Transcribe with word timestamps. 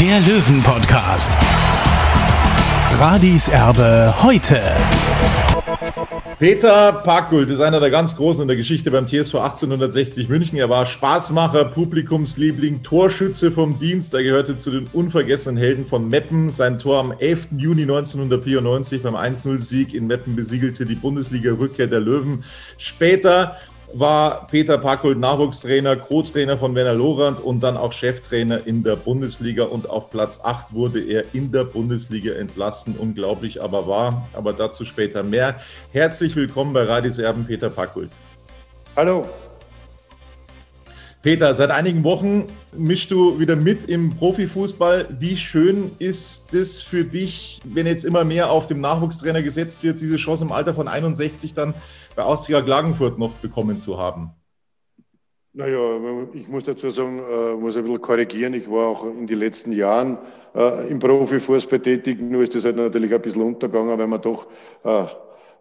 der 0.00 0.20
Löwen-Podcast. 0.20 1.36
Radis 2.98 3.48
Erbe 3.48 4.14
heute. 4.22 4.60
Peter 6.38 6.92
Parkgult 6.92 7.48
ist 7.48 7.60
einer 7.60 7.80
der 7.80 7.88
ganz 7.88 8.14
Großen 8.14 8.42
in 8.42 8.48
der 8.48 8.58
Geschichte 8.58 8.90
beim 8.90 9.06
TSV 9.06 9.36
1860 9.36 10.28
München. 10.28 10.58
Er 10.58 10.68
war 10.68 10.84
Spaßmacher, 10.84 11.64
Publikumsliebling, 11.66 12.82
Torschütze 12.82 13.50
vom 13.50 13.78
Dienst. 13.78 14.12
Er 14.12 14.22
gehörte 14.22 14.58
zu 14.58 14.70
den 14.70 14.86
unvergessenen 14.92 15.56
Helden 15.56 15.86
von 15.86 16.08
Meppen. 16.08 16.50
Sein 16.50 16.78
Tor 16.78 17.00
am 17.00 17.12
11. 17.12 17.48
Juni 17.56 17.82
1994 17.82 19.02
beim 19.02 19.16
1-0-Sieg 19.16 19.94
in 19.94 20.06
Meppen 20.06 20.36
besiegelte 20.36 20.84
die 20.84 20.94
Bundesliga-Rückkehr 20.94 21.86
der 21.86 22.00
Löwen. 22.00 22.44
Später 22.76 23.56
war 23.92 24.46
Peter 24.48 24.78
Packold 24.78 25.18
Nachwuchstrainer, 25.18 25.96
Co-Trainer 25.96 26.58
von 26.58 26.74
Werner 26.74 26.94
Lorand 26.94 27.42
und 27.42 27.60
dann 27.60 27.76
auch 27.76 27.92
Cheftrainer 27.92 28.66
in 28.66 28.82
der 28.82 28.96
Bundesliga 28.96 29.64
und 29.64 29.88
auf 29.88 30.10
Platz 30.10 30.40
8 30.42 30.72
wurde 30.72 31.00
er 31.00 31.24
in 31.32 31.52
der 31.52 31.64
Bundesliga 31.64 32.34
entlassen. 32.34 32.96
Unglaublich 32.98 33.62
aber 33.62 33.86
wahr, 33.86 34.26
aber 34.32 34.52
dazu 34.52 34.84
später 34.84 35.22
mehr. 35.22 35.60
Herzlich 35.92 36.36
willkommen 36.36 36.72
bei 36.72 36.82
Radis 36.82 37.18
Erben, 37.18 37.44
Peter 37.44 37.70
Packold. 37.70 38.10
Hallo. 38.96 39.26
Peter, 41.26 41.56
seit 41.56 41.72
einigen 41.72 42.04
Wochen 42.04 42.44
mischst 42.72 43.10
du 43.10 43.40
wieder 43.40 43.56
mit 43.56 43.88
im 43.88 44.10
Profifußball. 44.10 45.08
Wie 45.18 45.36
schön 45.36 45.90
ist 45.98 46.54
es 46.54 46.80
für 46.80 47.02
dich, 47.02 47.60
wenn 47.64 47.84
jetzt 47.84 48.04
immer 48.04 48.22
mehr 48.22 48.48
auf 48.48 48.68
dem 48.68 48.80
Nachwuchstrainer 48.80 49.42
gesetzt 49.42 49.82
wird, 49.82 50.00
diese 50.00 50.18
Chance 50.18 50.44
im 50.44 50.52
Alter 50.52 50.72
von 50.72 50.86
61 50.86 51.52
dann 51.52 51.74
bei 52.14 52.22
Austria 52.22 52.62
Klagenfurt 52.62 53.18
noch 53.18 53.32
bekommen 53.42 53.80
zu 53.80 53.98
haben? 53.98 54.30
Naja, 55.52 55.98
ich 56.32 56.46
muss 56.46 56.62
dazu 56.62 56.90
sagen, 56.90 57.18
äh, 57.18 57.56
muss 57.56 57.76
ein 57.76 57.82
bisschen 57.82 58.00
korrigieren. 58.00 58.54
Ich 58.54 58.70
war 58.70 58.86
auch 58.86 59.04
in 59.04 59.26
den 59.26 59.40
letzten 59.40 59.72
Jahren 59.72 60.18
äh, 60.54 60.88
im 60.88 61.00
Profifußball 61.00 61.80
tätig. 61.80 62.20
Nur 62.20 62.42
ist 62.44 62.54
das 62.54 62.64
halt 62.64 62.76
natürlich 62.76 63.12
ein 63.12 63.20
bisschen 63.20 63.42
untergegangen, 63.42 63.98
weil 63.98 64.06
man 64.06 64.22
doch 64.22 64.46
äh, 64.84 65.06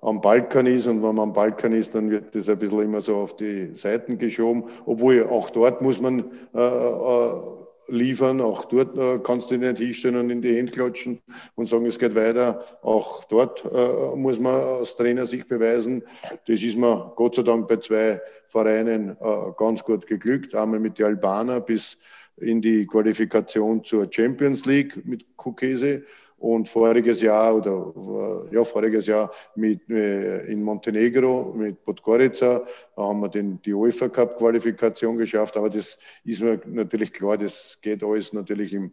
am 0.05 0.21
Balkan 0.21 0.67
ist 0.67 0.85
und 0.85 1.01
wenn 1.01 1.15
man 1.15 1.29
am 1.29 1.33
Balkan 1.33 1.73
ist, 1.73 1.95
dann 1.95 2.11
wird 2.11 2.35
das 2.35 2.47
ein 2.47 2.59
bisschen 2.59 2.81
immer 2.81 3.01
so 3.01 3.17
auf 3.17 3.35
die 3.35 3.73
Seiten 3.73 4.17
geschoben. 4.19 4.65
Obwohl 4.85 5.23
auch 5.23 5.49
dort 5.49 5.81
muss 5.81 5.99
man 5.99 6.25
äh, 6.53 6.59
äh, 6.59 7.41
liefern, 7.87 8.39
auch 8.39 8.65
dort 8.65 8.95
äh, 8.97 9.19
kannst 9.23 9.49
du 9.49 9.57
nicht 9.57 9.79
hinstellen 9.79 10.17
und 10.17 10.29
in 10.29 10.41
die 10.41 10.55
Hände 10.55 10.71
klatschen 10.71 11.21
und 11.55 11.69
sagen, 11.69 11.87
es 11.87 11.97
geht 11.97 12.15
weiter. 12.15 12.63
Auch 12.83 13.23
dort 13.25 13.65
äh, 13.65 14.15
muss 14.15 14.39
man 14.39 14.53
als 14.53 14.95
Trainer 14.95 15.25
sich 15.25 15.47
beweisen. 15.47 16.03
Das 16.47 16.61
ist 16.61 16.77
mir 16.77 17.11
Gott 17.15 17.35
sei 17.35 17.41
Dank 17.41 17.67
bei 17.67 17.77
zwei 17.77 18.21
Vereinen 18.47 19.17
äh, 19.19 19.51
ganz 19.57 19.83
gut 19.83 20.05
geglückt. 20.05 20.53
Einmal 20.53 20.79
mit 20.79 20.99
den 20.99 21.07
Albaner 21.07 21.61
bis 21.61 21.97
in 22.37 22.61
die 22.61 22.85
Qualifikation 22.85 23.83
zur 23.83 24.07
Champions 24.11 24.65
League 24.65 25.03
mit 25.05 25.25
Kukese 25.35 26.03
und 26.37 26.67
voriges 26.67 27.21
Jahr 27.21 27.55
oder 27.55 28.45
ja 28.51 28.63
voriges 28.63 29.07
Jahr 29.07 29.31
mit 29.55 29.89
äh, 29.89 30.45
in 30.45 30.61
Montenegro 30.61 31.53
mit 31.55 31.83
Podgorica 31.83 32.65
haben 32.97 33.21
wir 33.21 33.29
den 33.29 33.61
die 33.61 33.73
UEFA 33.73 34.09
Cup 34.09 34.37
Qualifikation 34.37 35.17
geschafft. 35.17 35.57
Aber 35.57 35.69
das 35.69 35.97
ist 36.23 36.41
mir 36.41 36.59
natürlich 36.65 37.13
klar, 37.13 37.37
das 37.37 37.79
geht 37.81 38.03
alles 38.03 38.33
natürlich 38.33 38.73
im 38.73 38.91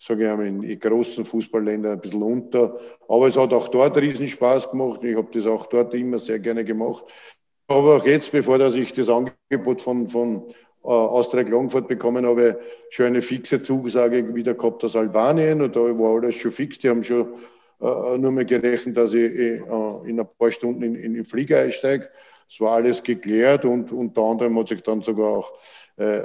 sage 0.00 0.24
ich 0.24 0.30
einmal, 0.30 0.46
in 0.46 0.78
großen 0.78 1.24
Fußballländern 1.24 1.92
ein 1.94 2.00
bisschen 2.00 2.22
unter. 2.22 2.78
Aber 3.08 3.26
es 3.26 3.36
hat 3.36 3.52
auch 3.52 3.68
dort 3.68 3.96
riesen 3.96 4.28
Spaß 4.28 4.70
gemacht. 4.70 5.02
Ich 5.02 5.16
habe 5.16 5.28
das 5.32 5.46
auch 5.46 5.66
dort 5.66 5.94
immer 5.94 6.18
sehr 6.18 6.38
gerne 6.38 6.64
gemacht. 6.64 7.04
Aber 7.66 7.96
auch 7.96 8.06
jetzt, 8.06 8.32
bevor 8.32 8.58
dass 8.58 8.74
ich 8.74 8.92
das 8.92 9.08
Angebot 9.10 9.82
von, 9.82 10.08
von 10.08 10.46
Austria 10.82 11.44
Klagenfurt 11.44 11.88
bekommen 11.88 12.24
habe, 12.24 12.58
schon 12.90 13.06
eine 13.06 13.22
fixe 13.22 13.62
Zusage 13.62 14.34
wieder 14.34 14.54
gehabt 14.54 14.84
aus 14.84 14.96
Albanien 14.96 15.60
und 15.60 15.74
da 15.76 15.80
war 15.80 16.16
alles 16.16 16.36
schon 16.36 16.52
fix. 16.52 16.78
Die 16.78 16.88
haben 16.88 17.02
schon 17.02 17.34
äh, 17.80 18.18
nur 18.18 18.32
mehr 18.32 18.44
gerechnet, 18.44 18.96
dass 18.96 19.12
ich 19.14 19.32
äh, 19.32 19.56
in 20.06 20.20
ein 20.20 20.28
paar 20.38 20.50
Stunden 20.50 20.82
in, 20.82 20.94
in 20.94 21.14
den 21.14 21.24
Flieger 21.24 21.60
einsteige. 21.60 22.08
Es 22.48 22.60
war 22.60 22.76
alles 22.76 23.02
geklärt 23.02 23.64
und 23.64 23.92
unter 23.92 24.22
anderem 24.22 24.58
hat 24.58 24.68
sich 24.68 24.82
dann 24.82 25.02
sogar 25.02 25.28
auch 25.28 25.52
äh, 25.96 26.22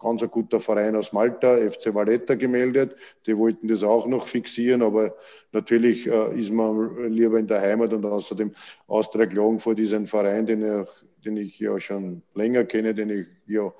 ganz 0.00 0.22
ein 0.22 0.30
guter 0.30 0.58
Verein 0.58 0.96
aus 0.96 1.12
Malta, 1.12 1.56
FC 1.56 1.94
Valletta, 1.94 2.34
gemeldet. 2.34 2.96
Die 3.26 3.36
wollten 3.36 3.68
das 3.68 3.84
auch 3.84 4.06
noch 4.06 4.26
fixieren, 4.26 4.82
aber 4.82 5.14
natürlich 5.52 6.06
äh, 6.08 6.38
ist 6.38 6.50
man 6.50 7.12
lieber 7.12 7.38
in 7.38 7.46
der 7.46 7.60
Heimat 7.60 7.92
und 7.92 8.04
außerdem 8.04 8.52
Austria 8.88 9.26
Klagenfurt 9.26 9.78
ist 9.78 9.94
ein 9.94 10.06
Verein, 10.06 10.46
den 10.46 10.62
ich, 10.64 10.88
den 11.24 11.36
ich 11.36 11.58
ja 11.58 11.78
schon 11.80 12.22
länger 12.34 12.64
kenne, 12.64 12.94
den 12.94 13.10
ich 13.10 13.26
ja 13.46 13.72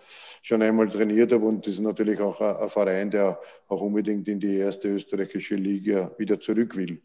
schon 0.42 0.62
einmal 0.62 0.88
trainiert 0.88 1.32
habe 1.32 1.44
und 1.44 1.66
das 1.66 1.74
ist 1.74 1.80
natürlich 1.80 2.20
auch 2.20 2.40
ein, 2.40 2.56
ein 2.56 2.68
Verein, 2.68 3.10
der 3.10 3.40
auch 3.68 3.80
unbedingt 3.80 4.28
in 4.28 4.40
die 4.40 4.56
erste 4.56 4.88
österreichische 4.88 5.56
Liga 5.56 6.10
wieder 6.18 6.40
zurück 6.40 6.76
will. 6.76 7.00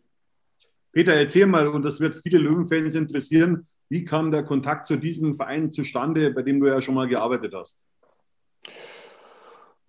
Peter, 0.91 1.13
erzähl 1.13 1.45
mal, 1.45 1.67
und 1.67 1.83
das 1.83 1.99
wird 1.99 2.15
viele 2.15 2.39
Löwenfans 2.39 2.95
interessieren, 2.95 3.67
wie 3.89 4.05
kam 4.05 4.31
der 4.31 4.43
Kontakt 4.43 4.87
zu 4.87 4.97
diesem 4.97 5.33
Verein 5.33 5.69
zustande, 5.69 6.31
bei 6.31 6.41
dem 6.41 6.59
du 6.59 6.67
ja 6.67 6.81
schon 6.81 6.95
mal 6.95 7.07
gearbeitet 7.07 7.53
hast? 7.55 7.85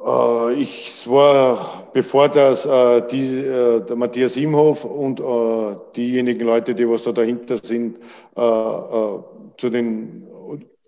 Äh, 0.04 0.54
ich 0.54 1.08
war, 1.08 1.90
bevor 1.92 2.28
das 2.28 2.64
äh, 2.66 3.02
die, 3.08 3.38
äh, 3.40 3.80
der 3.80 3.96
Matthias 3.96 4.36
Imhoff 4.36 4.84
und 4.84 5.20
äh, 5.20 5.76
diejenigen 5.96 6.44
Leute, 6.44 6.74
die 6.74 6.88
was 6.88 7.02
da 7.02 7.12
dahinter 7.12 7.58
sind, 7.62 7.98
äh, 8.36 8.40
äh, 8.40 9.18
zu 9.58 9.70
den 9.70 10.26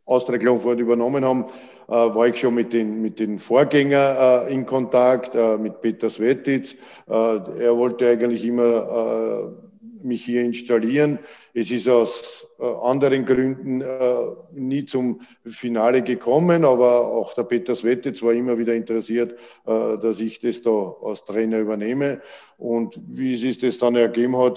Austria 0.07 0.39
Klagenfurt 0.39 0.81
übernommen 0.81 1.25
haben, 1.25 1.45
war 1.87 2.27
ich 2.27 2.39
schon 2.39 2.55
mit 2.55 2.73
den, 2.73 3.03
mit 3.03 3.21
den 3.21 3.39
Vorgängern 3.39 4.49
in 4.49 4.65
Kontakt, 4.65 5.35
mit 5.61 5.81
Peter 5.81 6.09
Svetic. 6.11 6.79
er 7.07 7.77
wollte 7.77 8.09
eigentlich 8.09 8.45
immer 8.45 9.53
mich 10.03 10.25
hier 10.25 10.43
installieren. 10.43 11.19
Es 11.55 11.71
ist 11.71 11.89
aus 11.89 12.47
äh, 12.63 12.65
anderen 12.65 13.27
Gründen 13.27 13.81
äh, 13.81 13.87
nie 14.53 14.87
zum 14.87 15.21
Finale 15.45 16.03
gekommen, 16.03 16.65
aber 16.65 17.09
auch 17.09 17.35
der 17.35 17.43
Peter 17.43 17.75
Swetitz 17.75 18.23
war 18.23 18.33
immer 18.33 18.57
wieder 18.57 18.73
interessiert, 18.73 19.33
äh, 19.67 19.99
dass 19.99 20.21
ich 20.21 20.39
das 20.39 20.63
da 20.63 20.95
als 21.03 21.25
Trainer 21.25 21.59
übernehme. 21.59 22.23
Und 22.59 23.01
wie 23.09 23.35
es 23.35 23.41
sich 23.41 23.59
das 23.59 23.79
dann 23.79 23.97
ergeben 23.97 24.37
hat 24.37 24.57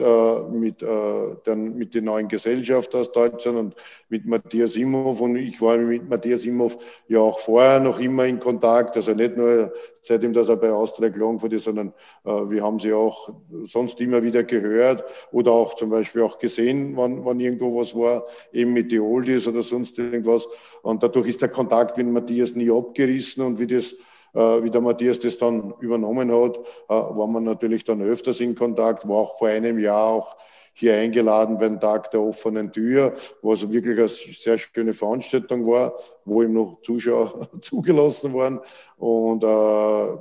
mit, 0.51 0.83
dann 0.83 1.75
mit 1.75 1.95
den 1.95 2.03
neuen 2.03 2.27
Gesellschaften 2.27 2.97
aus 2.97 3.11
Deutschland 3.11 3.57
und 3.57 3.75
mit 4.09 4.27
Matthias 4.27 4.75
Imhoff 4.75 5.21
und 5.21 5.35
ich 5.37 5.59
war 5.59 5.75
mit 5.77 6.07
Matthias 6.07 6.45
Imhoff 6.45 6.77
ja 7.07 7.17
auch 7.17 7.39
vorher 7.39 7.79
noch 7.79 7.99
immer 7.99 8.25
in 8.25 8.39
Kontakt, 8.39 8.95
also 8.95 9.15
nicht 9.15 9.37
nur 9.37 9.73
seitdem, 10.03 10.33
dass 10.33 10.49
er 10.49 10.57
bei 10.57 10.71
Austria 10.71 11.09
Klagenfurt 11.09 11.53
ist, 11.53 11.63
sondern 11.63 11.93
wir 12.23 12.61
haben 12.61 12.79
sie 12.79 12.93
auch 12.93 13.33
sonst 13.63 13.99
immer 13.99 14.21
wieder 14.21 14.43
gehört 14.43 15.03
oder 15.31 15.53
auch 15.53 15.73
zum 15.73 15.89
Beispiel 15.89 16.21
auch 16.21 16.37
gesehen, 16.37 16.84
wann, 16.95 17.23
wann 17.25 17.39
irgendwo 17.39 17.79
was 17.79 17.95
war, 17.95 18.25
eben 18.51 18.73
mit 18.73 18.91
die 18.91 18.99
Oldies 18.99 19.47
oder 19.47 19.63
sonst 19.63 19.97
irgendwas. 19.97 20.47
Und 20.81 21.01
dadurch 21.01 21.27
ist 21.27 21.41
der 21.41 21.49
Kontakt 21.49 21.97
mit 21.97 22.07
Matthias 22.07 22.53
nie 22.55 22.69
abgerissen 22.69 23.43
und 23.43 23.59
wie 23.59 23.67
das 23.67 23.95
äh, 24.35 24.63
wie 24.63 24.69
der 24.69 24.81
Matthias 24.81 25.19
das 25.19 25.37
dann 25.37 25.73
übernommen 25.79 26.29
hat, 26.31 26.57
äh, 26.57 26.93
war 26.93 27.27
man 27.27 27.45
natürlich 27.45 27.85
dann 27.85 28.01
öfters 28.01 28.41
in 28.41 28.53
Kontakt, 28.53 29.07
war 29.07 29.17
auch 29.17 29.37
vor 29.37 29.47
einem 29.47 29.79
Jahr 29.79 30.07
auch 30.07 30.35
hier 30.73 30.95
eingeladen 30.95 31.57
beim 31.57 31.79
Tag 31.79 32.11
der 32.11 32.21
offenen 32.21 32.71
Tür, 32.73 33.13
was 33.41 33.71
wirklich 33.71 33.97
eine 33.97 34.09
sehr 34.09 34.57
schöne 34.57 34.91
Veranstaltung 34.91 35.65
war, 35.65 35.93
wo 36.25 36.43
ihm 36.43 36.53
noch 36.53 36.81
Zuschauer 36.83 37.47
zugelassen 37.61 38.33
waren. 38.33 38.59
Und 38.97 39.41
äh, 39.43 40.17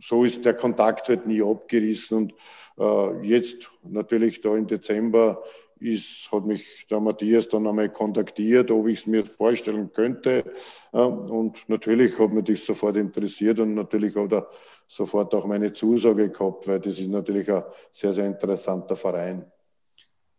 so 0.00 0.24
ist 0.24 0.44
der 0.44 0.54
Kontakt 0.54 1.08
halt 1.08 1.28
nie 1.28 1.42
abgerissen. 1.42 2.16
Und 2.16 2.34
äh, 2.76 3.26
jetzt 3.26 3.70
natürlich 3.84 4.40
da 4.40 4.56
im 4.56 4.66
Dezember 4.66 5.44
ist, 5.80 6.30
hat 6.32 6.44
mich 6.46 6.86
der 6.90 7.00
Matthias 7.00 7.48
dann 7.48 7.66
einmal 7.66 7.88
kontaktiert, 7.90 8.70
ob 8.70 8.88
ich 8.88 9.00
es 9.00 9.06
mir 9.06 9.24
vorstellen 9.24 9.92
könnte. 9.92 10.44
Und 10.92 11.68
natürlich 11.68 12.18
hat 12.18 12.32
mich 12.32 12.44
das 12.44 12.66
sofort 12.66 12.96
interessiert 12.96 13.60
und 13.60 13.74
natürlich 13.74 14.14
hat 14.16 14.32
er 14.32 14.48
sofort 14.86 15.34
auch 15.34 15.46
meine 15.46 15.72
Zusage 15.72 16.30
gehabt, 16.30 16.66
weil 16.66 16.80
das 16.80 16.98
ist 16.98 17.08
natürlich 17.08 17.50
ein 17.50 17.62
sehr, 17.90 18.12
sehr 18.12 18.26
interessanter 18.26 18.96
Verein. 18.96 19.44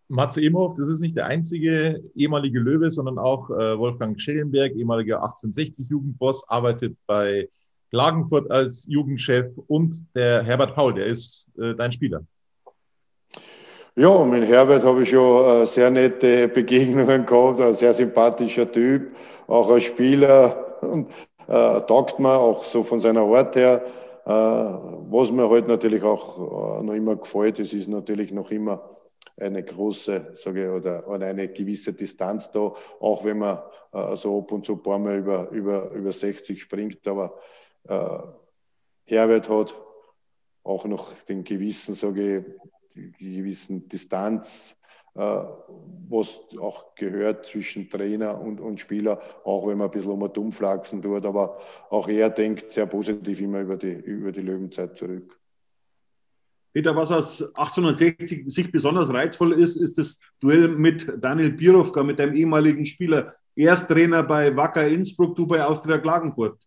Matze 0.07 0.41
Imhoff, 0.41 0.73
das 0.75 0.89
ist 0.89 1.01
nicht 1.01 1.15
der 1.15 1.27
einzige 1.27 2.03
ehemalige 2.15 2.59
Löwe, 2.59 2.89
sondern 2.89 3.19
auch 3.19 3.51
äh, 3.51 3.77
Wolfgang 3.77 4.19
Schellenberg, 4.19 4.73
ehemaliger 4.73 5.17
1860 5.17 5.89
Jugendboss, 5.89 6.49
arbeitet 6.49 6.97
bei 7.05 7.47
Klagenfurt 7.91 8.49
als 8.49 8.87
Jugendchef 8.89 9.51
und 9.67 10.03
der 10.15 10.43
Herbert 10.43 10.73
Paul, 10.73 10.95
der 10.95 11.05
ist 11.05 11.47
äh, 11.59 11.75
dein 11.75 11.91
Spieler. 11.91 12.25
Ja, 13.99 14.23
mit 14.23 14.47
Herbert 14.47 14.85
habe 14.85 15.03
ich 15.03 15.09
schon 15.09 15.43
äh, 15.45 15.65
sehr 15.65 15.91
nette 15.91 16.47
Begegnungen 16.47 17.25
gehabt, 17.25 17.59
ein 17.59 17.75
sehr 17.75 17.91
sympathischer 17.91 18.71
Typ, 18.71 19.13
auch 19.45 19.69
als 19.69 19.83
Spieler 19.83 20.77
und 20.81 21.11
äh, 21.49 21.81
taugt 21.81 22.17
mir 22.17 22.31
auch 22.31 22.63
so 22.63 22.81
von 22.81 23.01
seiner 23.01 23.23
Art 23.23 23.57
her. 23.57 23.83
Äh, 24.25 24.29
was 24.31 25.31
mir 25.33 25.49
halt 25.49 25.67
natürlich 25.67 26.01
auch 26.01 26.79
äh, 26.79 26.83
noch 26.85 26.93
immer 26.93 27.17
gefällt, 27.17 27.59
es 27.59 27.73
ist 27.73 27.89
natürlich 27.89 28.31
noch 28.31 28.51
immer 28.51 28.89
eine 29.35 29.61
große, 29.63 30.27
sage 30.33 30.63
ich, 30.63 30.69
oder, 30.69 31.05
oder 31.05 31.25
eine 31.25 31.49
gewisse 31.49 31.91
Distanz 31.91 32.49
da, 32.51 32.71
auch 33.01 33.25
wenn 33.25 33.39
man 33.39 33.59
äh, 33.91 34.15
so 34.15 34.39
ab 34.39 34.53
und 34.53 34.65
zu 34.65 34.75
ein 34.75 34.81
paar 34.81 34.99
Mal 34.99 35.17
über, 35.17 35.49
über, 35.49 35.91
über 35.91 36.13
60 36.13 36.61
springt, 36.61 37.05
aber 37.05 37.37
äh, 37.89 38.19
Herbert 39.07 39.49
hat 39.49 39.75
auch 40.63 40.85
noch 40.85 41.11
den 41.27 41.43
gewissen, 41.43 41.95
sage 41.95 42.37
ich, 42.37 42.45
gewissen 43.17 43.87
Distanz, 43.89 44.77
äh, 45.15 45.21
was 45.21 46.39
auch 46.59 46.95
gehört 46.95 47.45
zwischen 47.45 47.89
Trainer 47.89 48.39
und, 48.39 48.59
und 48.59 48.79
Spieler, 48.79 49.21
auch 49.43 49.67
wenn 49.67 49.77
man 49.77 49.87
ein 49.87 49.91
bisschen 49.91 50.11
um 50.11 50.21
und 50.21 50.37
dumm 50.37 50.51
flachsen 50.51 51.01
tut, 51.01 51.25
aber 51.25 51.59
auch 51.89 52.07
er 52.07 52.29
denkt 52.29 52.71
sehr 52.71 52.85
positiv 52.85 53.41
immer 53.41 53.61
über 53.61 53.77
die, 53.77 53.91
über 53.91 54.31
die 54.31 54.41
Löwenzeit 54.41 54.95
zurück. 54.95 55.39
Peter, 56.71 56.95
was 56.95 57.11
aus 57.11 57.41
1860 57.41 58.45
sich 58.53 58.71
besonders 58.71 59.11
reizvoll 59.11 59.53
ist, 59.53 59.75
ist 59.75 59.97
das 59.97 60.19
Duell 60.39 60.67
mit 60.67 61.11
Daniel 61.19 61.51
Birovka, 61.51 62.03
mit 62.03 62.19
deinem 62.19 62.35
ehemaligen 62.35 62.85
Spieler. 62.85 63.35
Ersttrainer 63.55 64.23
bei 64.23 64.55
Wacker 64.55 64.87
Innsbruck, 64.87 65.35
du 65.35 65.47
bei 65.47 65.63
Austria 65.65 65.97
Klagenfurt. 65.97 66.59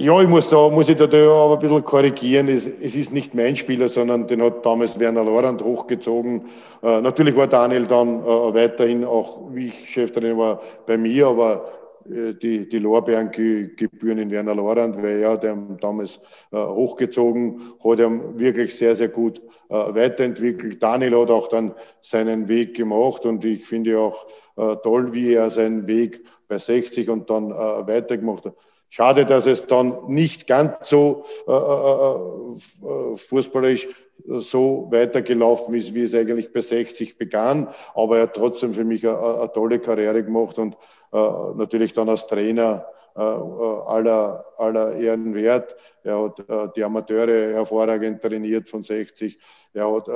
Ja, 0.00 0.22
ich 0.22 0.28
muss 0.28 0.48
da, 0.48 0.68
muss 0.68 0.88
ich 0.88 0.96
da, 0.96 1.06
aber 1.06 1.54
ein 1.54 1.58
bisschen 1.58 1.84
korrigieren. 1.84 2.46
Es, 2.46 2.68
es, 2.68 2.94
ist 2.94 3.12
nicht 3.12 3.34
mein 3.34 3.56
Spieler, 3.56 3.88
sondern 3.88 4.28
den 4.28 4.40
hat 4.40 4.64
damals 4.64 4.96
Werner 5.00 5.24
Lorand 5.24 5.60
hochgezogen. 5.60 6.42
Äh, 6.84 7.00
natürlich 7.00 7.34
war 7.34 7.48
Daniel 7.48 7.84
dann 7.84 8.22
äh, 8.22 8.24
weiterhin 8.24 9.04
auch, 9.04 9.52
wie 9.52 9.66
ich 9.66 9.90
Cheftrainer 9.90 10.38
war, 10.38 10.60
bei 10.86 10.96
mir, 10.96 11.26
aber 11.26 11.72
äh, 12.08 12.32
die, 12.34 12.68
die 12.68 12.78
Lorbeeren 12.78 13.32
gebühren 13.32 14.18
in 14.18 14.30
Werner 14.30 14.54
Lorand, 14.54 15.02
weil 15.02 15.18
er 15.18 15.36
der 15.36 15.56
damals 15.80 16.20
äh, 16.52 16.58
hochgezogen, 16.58 17.60
hat 17.82 17.98
er 17.98 18.38
wirklich 18.38 18.76
sehr, 18.76 18.94
sehr 18.94 19.08
gut 19.08 19.42
äh, 19.68 19.74
weiterentwickelt. 19.74 20.80
Daniel 20.80 21.22
hat 21.22 21.32
auch 21.32 21.48
dann 21.48 21.74
seinen 22.02 22.46
Weg 22.46 22.76
gemacht 22.76 23.26
und 23.26 23.44
ich 23.44 23.66
finde 23.66 23.98
auch 23.98 24.28
äh, 24.58 24.76
toll, 24.84 25.12
wie 25.12 25.34
er 25.34 25.50
seinen 25.50 25.88
Weg 25.88 26.22
bei 26.46 26.58
60 26.58 27.10
und 27.10 27.28
dann 27.28 27.50
weitergemacht 27.50 28.46
hat. 28.46 28.54
Schade, 28.90 29.26
dass 29.26 29.46
es 29.46 29.66
dann 29.66 30.06
nicht 30.06 30.46
ganz 30.46 30.88
so 30.88 31.24
äh, 31.46 31.52
äh, 31.52 33.12
äh, 33.12 33.16
fußballerisch 33.16 33.88
so 34.26 34.88
weitergelaufen 34.90 35.74
ist, 35.74 35.94
wie 35.94 36.02
es 36.02 36.14
eigentlich 36.14 36.52
bei 36.52 36.60
60 36.60 37.18
begann. 37.18 37.68
Aber 37.94 38.16
er 38.16 38.22
hat 38.24 38.34
trotzdem 38.34 38.74
für 38.74 38.84
mich 38.84 39.06
eine, 39.06 39.18
eine 39.18 39.52
tolle 39.52 39.78
Karriere 39.78 40.24
gemacht 40.24 40.58
und 40.58 40.74
äh, 41.12 41.18
natürlich 41.54 41.92
dann 41.92 42.08
als 42.08 42.26
Trainer 42.26 42.86
äh, 43.14 43.20
aller, 43.20 44.44
aller 44.56 44.96
Ehren 44.96 45.34
wert. 45.34 45.76
Er 46.02 46.22
hat 46.24 46.48
äh, 46.48 46.68
die 46.74 46.82
Amateure 46.82 47.52
hervorragend 47.52 48.22
trainiert 48.22 48.68
von 48.68 48.82
60. 48.82 49.38
Er 49.74 49.92
hat 49.92 50.08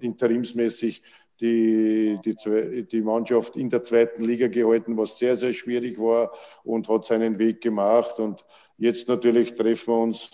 interimsmäßig 0.00 1.02
die, 1.40 2.18
die, 2.24 2.86
die 2.86 3.00
Mannschaft 3.02 3.56
in 3.56 3.70
der 3.70 3.82
zweiten 3.82 4.24
Liga 4.24 4.48
gehalten, 4.48 4.96
was 4.96 5.18
sehr, 5.18 5.36
sehr 5.36 5.52
schwierig 5.52 5.98
war 5.98 6.32
und 6.64 6.88
hat 6.88 7.06
seinen 7.06 7.38
Weg 7.38 7.60
gemacht. 7.60 8.18
Und 8.18 8.44
jetzt 8.76 9.08
natürlich 9.08 9.54
treffen 9.54 9.94
wir 9.94 10.02
uns 10.02 10.30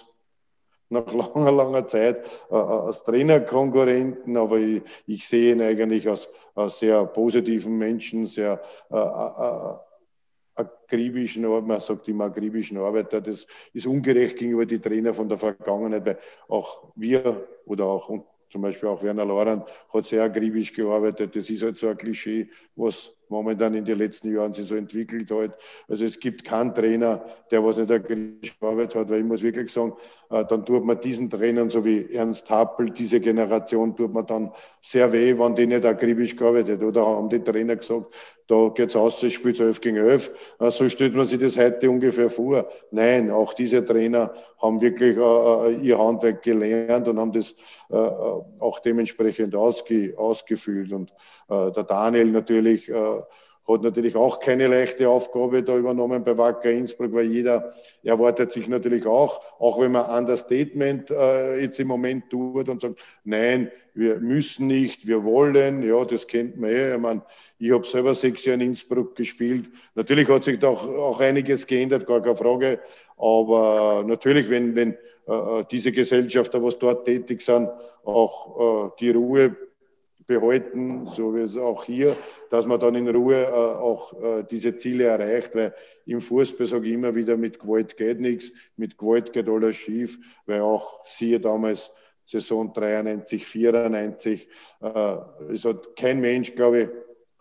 nach 0.88 1.06
langer, 1.35 1.53
langer 1.53 1.87
Zeit 1.87 2.25
äh, 2.50 2.55
als 2.55 3.03
Trainerkonkurrenten, 3.05 4.37
aber 4.37 4.58
ich, 4.58 4.82
ich, 5.06 5.26
sehe 5.26 5.53
ihn 5.53 5.62
eigentlich 5.62 6.08
als, 6.08 6.29
als 6.55 6.79
sehr 6.81 7.05
positiven 7.06 7.76
Menschen, 7.79 8.26
sehr 8.26 8.61
äh, 8.91 8.97
äh, 8.97 9.76
akribischen, 10.55 11.43
man 11.67 11.81
sagt 11.81 12.09
immer 12.09 12.26
akribischen 12.26 12.79
Arbeiter. 12.79 13.20
Das 13.20 13.47
ist 13.73 13.87
ungerecht 13.87 14.38
gegenüber 14.38 14.64
die 14.64 14.81
Trainer 14.81 15.12
von 15.12 15.29
der 15.29 15.38
Vergangenheit, 15.38 16.06
weil 16.06 16.19
auch 16.49 16.93
wir 16.94 17.47
oder 17.67 17.85
auch 17.85 18.09
zum 18.50 18.62
Beispiel 18.62 18.88
auch 18.88 19.02
Werner 19.02 19.25
Lorand 19.25 19.64
hat 19.93 20.06
sehr 20.06 20.22
akribisch 20.22 20.72
gearbeitet. 20.72 21.37
Das 21.37 21.50
ist 21.50 21.62
halt 21.62 21.78
so 21.78 21.88
ein 21.88 21.96
Klischee, 21.96 22.50
was 22.75 23.12
momentan 23.28 23.75
in 23.75 23.84
den 23.84 23.99
letzten 23.99 24.34
Jahren 24.34 24.55
sich 24.55 24.67
so 24.67 24.76
entwickelt 24.76 25.31
hat. 25.31 25.58
Also 25.88 26.05
es 26.05 26.19
gibt 26.20 26.44
keinen 26.44 26.75
Trainer, 26.75 27.25
der 27.50 27.64
was 27.64 27.76
nicht 27.76 27.90
akribisch 27.90 28.58
gearbeitet 28.58 28.94
hat, 28.94 29.11
weil 29.11 29.20
ich 29.20 29.26
muss 29.26 29.43
wirklich 29.43 29.73
sagen, 29.73 29.94
äh, 30.31 30.44
dann 30.44 30.64
tut 30.64 30.84
man 30.84 31.00
diesen 31.00 31.31
Trainern, 31.31 31.70
so 31.70 31.84
wie 31.84 32.12
Ernst 32.12 32.50
Happel, 32.50 32.90
diese 32.90 33.20
Generation, 33.20 33.94
tut 33.94 34.12
man 34.12 34.26
dann 34.26 34.52
sehr 34.81 35.12
weh, 35.12 35.38
wenn 35.38 35.55
die 35.55 35.67
nicht 35.67 35.84
akribisch 35.84 36.37
gearbeitet. 36.37 36.82
Oder 36.82 37.06
haben 37.06 37.28
die 37.28 37.43
Trainer 37.43 37.76
gesagt, 37.76 38.14
da 38.49 38.69
geht's 38.75 38.96
aus, 38.96 39.20
das 39.20 39.32
spielt 39.32 39.61
11 39.61 39.81
gegen 39.81 39.96
11. 39.96 40.32
Äh, 40.58 40.70
so 40.70 40.88
stellt 40.88 41.14
man 41.14 41.26
sich 41.26 41.38
das 41.38 41.56
heute 41.56 41.90
ungefähr 41.90 42.31
vor. 42.31 42.69
Nein, 42.90 43.31
auch 43.31 43.55
diese 43.55 43.84
Trainer 43.84 44.34
haben 44.61 44.81
wirklich 44.81 45.17
äh, 45.17 45.75
ihr 45.82 45.99
Handwerk 45.99 46.43
gelernt 46.43 47.08
und 47.08 47.19
haben 47.19 47.32
das 47.32 47.55
auch 47.88 48.81
dementsprechend 48.81 49.55
ausge, 49.55 50.14
ausgefüllt. 50.17 50.93
Und 50.93 51.12
der 51.49 51.84
Daniel 51.84 52.26
natürlich 52.26 52.90
hat 53.68 53.82
natürlich 53.82 54.14
auch 54.14 54.38
keine 54.38 54.68
leichte 54.68 55.08
Aufgabe 55.08 55.62
da 55.62 55.76
übernommen 55.76 56.22
bei 56.22 56.38
Wacker 56.38 56.70
Innsbruck, 56.70 57.12
weil 57.12 57.26
jeder 57.26 57.74
erwartet 58.04 58.52
sich 58.52 58.68
natürlich 58.68 59.06
auch, 59.06 59.40
auch 59.58 59.80
wenn 59.80 59.92
man 59.92 60.06
Understatement 60.06 61.10
äh, 61.10 61.60
jetzt 61.60 61.80
im 61.80 61.88
Moment 61.88 62.30
tut 62.30 62.68
und 62.68 62.82
sagt, 62.82 63.00
nein, 63.24 63.70
wir 63.94 64.20
müssen 64.20 64.68
nicht, 64.68 65.06
wir 65.06 65.24
wollen, 65.24 65.82
ja, 65.82 66.04
das 66.04 66.26
kennt 66.26 66.58
man 66.58 66.70
eh. 66.70 66.94
Ich, 66.94 67.00
mein, 67.00 67.22
ich 67.58 67.72
habe 67.72 67.86
selber 67.86 68.14
sechs 68.14 68.44
Jahre 68.44 68.62
in 68.62 68.68
Innsbruck 68.68 69.16
gespielt. 69.16 69.68
Natürlich 69.94 70.28
hat 70.28 70.44
sich 70.44 70.58
da 70.58 70.68
auch, 70.68 70.86
auch 70.86 71.20
einiges 71.20 71.66
geändert, 71.66 72.06
gar 72.06 72.20
keine 72.20 72.36
Frage. 72.36 72.80
Aber 73.16 74.04
natürlich, 74.06 74.48
wenn, 74.48 74.76
wenn 74.76 74.92
äh, 75.26 75.64
diese 75.70 75.90
Gesellschafter, 75.92 76.62
was 76.62 76.78
dort 76.78 77.06
tätig 77.06 77.40
sind, 77.40 77.68
auch 78.04 78.90
äh, 78.90 78.90
die 79.00 79.10
Ruhe 79.10 79.56
behalten, 80.26 81.06
so 81.08 81.34
wie 81.34 81.40
es 81.40 81.56
auch 81.56 81.84
hier, 81.84 82.17
dass 82.50 82.66
man 82.66 82.80
dann 82.80 82.95
in 82.95 83.09
Ruhe 83.09 83.45
äh, 83.45 83.49
auch 83.49 84.12
äh, 84.21 84.45
diese 84.50 84.76
Ziele 84.76 85.04
erreicht, 85.04 85.54
weil 85.54 85.75
im 86.04 86.21
Fußball 86.21 86.66
sage 86.66 86.88
ich 86.88 86.95
immer 86.95 87.14
wieder, 87.14 87.37
mit 87.37 87.61
Gewalt 87.61 87.97
geht 87.97 88.21
nichts, 88.21 88.50
mit 88.76 88.99
Gewalt 88.99 89.33
geht 89.33 89.49
alles 89.49 89.76
schief, 89.76 90.18
weil 90.47 90.61
auch 90.61 91.04
siehe 91.04 91.40
damals 91.40 91.92
Saison 92.25 92.73
93, 92.73 93.47
94, 93.47 94.49
äh, 94.83 95.16
es 95.52 95.64
hat 95.64 95.95
kein 95.97 96.21
Mensch, 96.21 96.54
glaube 96.54 96.80
ich, 96.80 96.88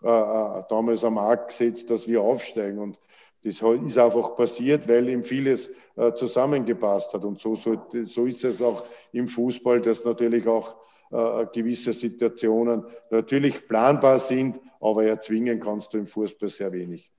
äh, 0.04 0.08
äh, 0.08 0.62
damals 0.68 1.02
am 1.04 1.14
Markt 1.14 1.48
gesetzt, 1.48 1.90
dass 1.90 2.06
wir 2.06 2.20
aufsteigen 2.22 2.78
und 2.78 2.98
das 3.42 3.62
ist 3.62 3.98
einfach 3.98 4.36
passiert, 4.36 4.88
weil 4.88 5.08
ihm 5.08 5.22
vieles 5.22 5.70
äh, 5.94 6.12
zusammengepasst 6.14 7.14
hat. 7.14 7.24
Und 7.24 7.40
so, 7.40 7.54
so, 7.54 7.80
so 8.02 8.26
ist 8.26 8.44
es 8.44 8.60
auch 8.60 8.84
im 9.12 9.28
Fußball, 9.28 9.80
dass 9.80 10.04
natürlich 10.04 10.48
auch 10.48 10.74
äh, 11.10 11.46
gewisse 11.52 11.92
Situationen 11.92 12.84
natürlich 13.10 13.66
planbar 13.68 14.18
sind, 14.18 14.60
aber 14.80 15.04
erzwingen 15.04 15.60
kannst 15.60 15.94
du 15.94 15.98
im 15.98 16.06
Fußball 16.06 16.48
sehr 16.48 16.72
wenig. 16.72 17.10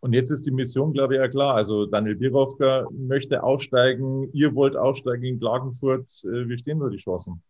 Und 0.00 0.14
jetzt 0.14 0.30
ist 0.30 0.46
die 0.46 0.50
Mission, 0.50 0.92
glaube 0.92 1.14
ich, 1.14 1.20
ja 1.20 1.28
klar. 1.28 1.54
Also 1.54 1.84
Daniel 1.84 2.16
Birovka 2.16 2.86
möchte 2.90 3.42
aufsteigen, 3.42 4.30
ihr 4.32 4.54
wollt 4.54 4.76
aufsteigen 4.76 5.24
in 5.24 5.38
Klagenfurt. 5.38 6.08
Äh, 6.24 6.48
wie 6.48 6.56
stehen 6.56 6.80
da 6.80 6.88
die 6.88 6.96
Chancen? 6.96 7.42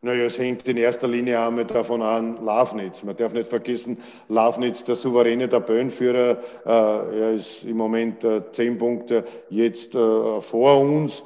Naja, 0.00 0.26
es 0.26 0.38
hängt 0.38 0.68
in 0.68 0.76
erster 0.76 1.08
Linie 1.08 1.40
einmal 1.40 1.64
davon 1.64 2.02
an, 2.02 2.44
Lafnitz. 2.44 3.02
Man 3.02 3.16
darf 3.16 3.32
nicht 3.32 3.48
vergessen, 3.48 3.98
Lafnitz, 4.28 4.84
der 4.84 4.94
souveräne 4.94 5.48
Tabellenführer, 5.48 6.38
äh, 6.64 7.20
er 7.20 7.32
ist 7.32 7.64
im 7.64 7.76
Moment 7.76 8.22
äh, 8.22 8.42
zehn 8.52 8.78
Punkte 8.78 9.24
jetzt 9.50 9.96
äh, 9.96 10.40
vor 10.40 10.80
uns. 10.80 11.24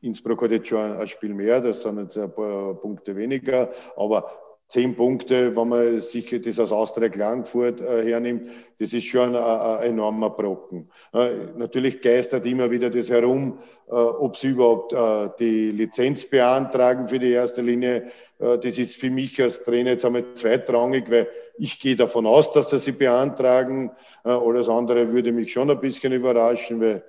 Innsbruck 0.00 0.42
hat 0.42 0.50
jetzt 0.50 0.68
schon 0.68 0.92
ein 0.96 1.06
Spiel 1.06 1.34
mehr, 1.34 1.60
das 1.60 1.82
sind 1.82 1.98
jetzt 1.98 2.18
ein 2.18 2.32
paar 2.32 2.74
Punkte 2.74 3.16
weniger, 3.16 3.70
aber 3.96 4.30
zehn 4.68 4.96
Punkte, 4.96 5.54
wenn 5.56 5.68
man 5.68 6.00
sich 6.00 6.34
das 6.42 6.58
aus 6.58 6.72
Austria 6.72 7.08
Klagenfurt 7.08 7.80
äh, 7.80 8.04
hernimmt, 8.04 8.50
das 8.78 8.92
ist 8.92 9.04
schon 9.04 9.36
ein, 9.36 9.82
enormer 9.82 10.30
Brocken. 10.30 10.90
Äh, 11.14 11.28
natürlich 11.56 12.00
geistert 12.00 12.44
immer 12.46 12.70
wieder 12.70 12.90
das 12.90 13.08
herum, 13.08 13.58
äh, 13.88 13.92
ob 13.92 14.36
sie 14.36 14.48
überhaupt 14.48 14.94
die 15.40 15.70
Lizenz 15.70 16.24
beantragen 16.24 17.08
für 17.08 17.18
die 17.18 17.32
erste 17.32 17.62
Linie. 17.62 18.10
Das 18.38 18.76
ist 18.76 18.96
für 18.96 19.08
mich 19.08 19.40
als 19.40 19.62
Trainer 19.62 19.92
jetzt 19.92 20.04
einmal 20.04 20.34
zweitrangig, 20.34 21.10
weil 21.10 21.26
ich 21.56 21.80
gehe 21.80 21.96
davon 21.96 22.26
aus, 22.26 22.52
dass 22.52 22.68
sie 22.68 22.92
beantragen. 22.92 23.92
Alles 24.24 24.68
andere 24.68 25.10
würde 25.10 25.32
mich 25.32 25.52
schon 25.52 25.70
ein 25.70 25.80
bisschen 25.80 26.12
überraschen, 26.12 26.80
weil 26.82 27.02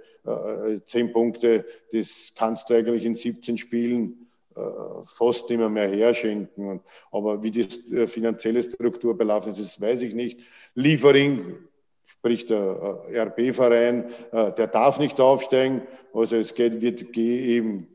zehn 0.85 1.11
Punkte, 1.11 1.65
das 1.91 2.33
kannst 2.35 2.69
du 2.69 2.73
eigentlich 2.73 3.05
in 3.05 3.15
17 3.15 3.57
Spielen 3.57 4.27
äh, 4.55 4.61
fast 5.05 5.49
immer 5.51 5.69
mehr 5.69 5.87
herschenken. 5.87 6.81
Aber 7.11 7.43
wie 7.43 7.51
die 7.51 7.67
äh, 7.93 8.07
finanzielle 8.07 8.63
Struktur 8.63 9.17
belaufen 9.17 9.53
ist, 9.53 9.79
weiß 9.79 10.01
ich 10.01 10.15
nicht. 10.15 10.39
Liefering 10.73 11.57
sprich 12.05 12.45
der 12.45 13.03
äh, 13.09 13.19
RB-Verein, 13.19 14.05
äh, 14.31 14.51
der 14.53 14.67
darf 14.67 14.99
nicht 14.99 15.19
aufsteigen. 15.19 15.81
Also 16.13 16.37
es 16.37 16.55
geht, 16.55 16.81
wird 16.81 17.15
eben 17.15 17.87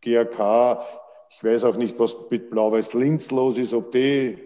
GAK, 0.00 0.84
ich 1.30 1.44
weiß 1.44 1.64
auch 1.64 1.76
nicht, 1.76 1.98
was 1.98 2.16
mit 2.30 2.50
Blau-Weiß 2.50 2.92
Linz 2.94 3.30
los 3.30 3.56
ist, 3.56 3.72
ob 3.72 3.92
die, 3.92 4.38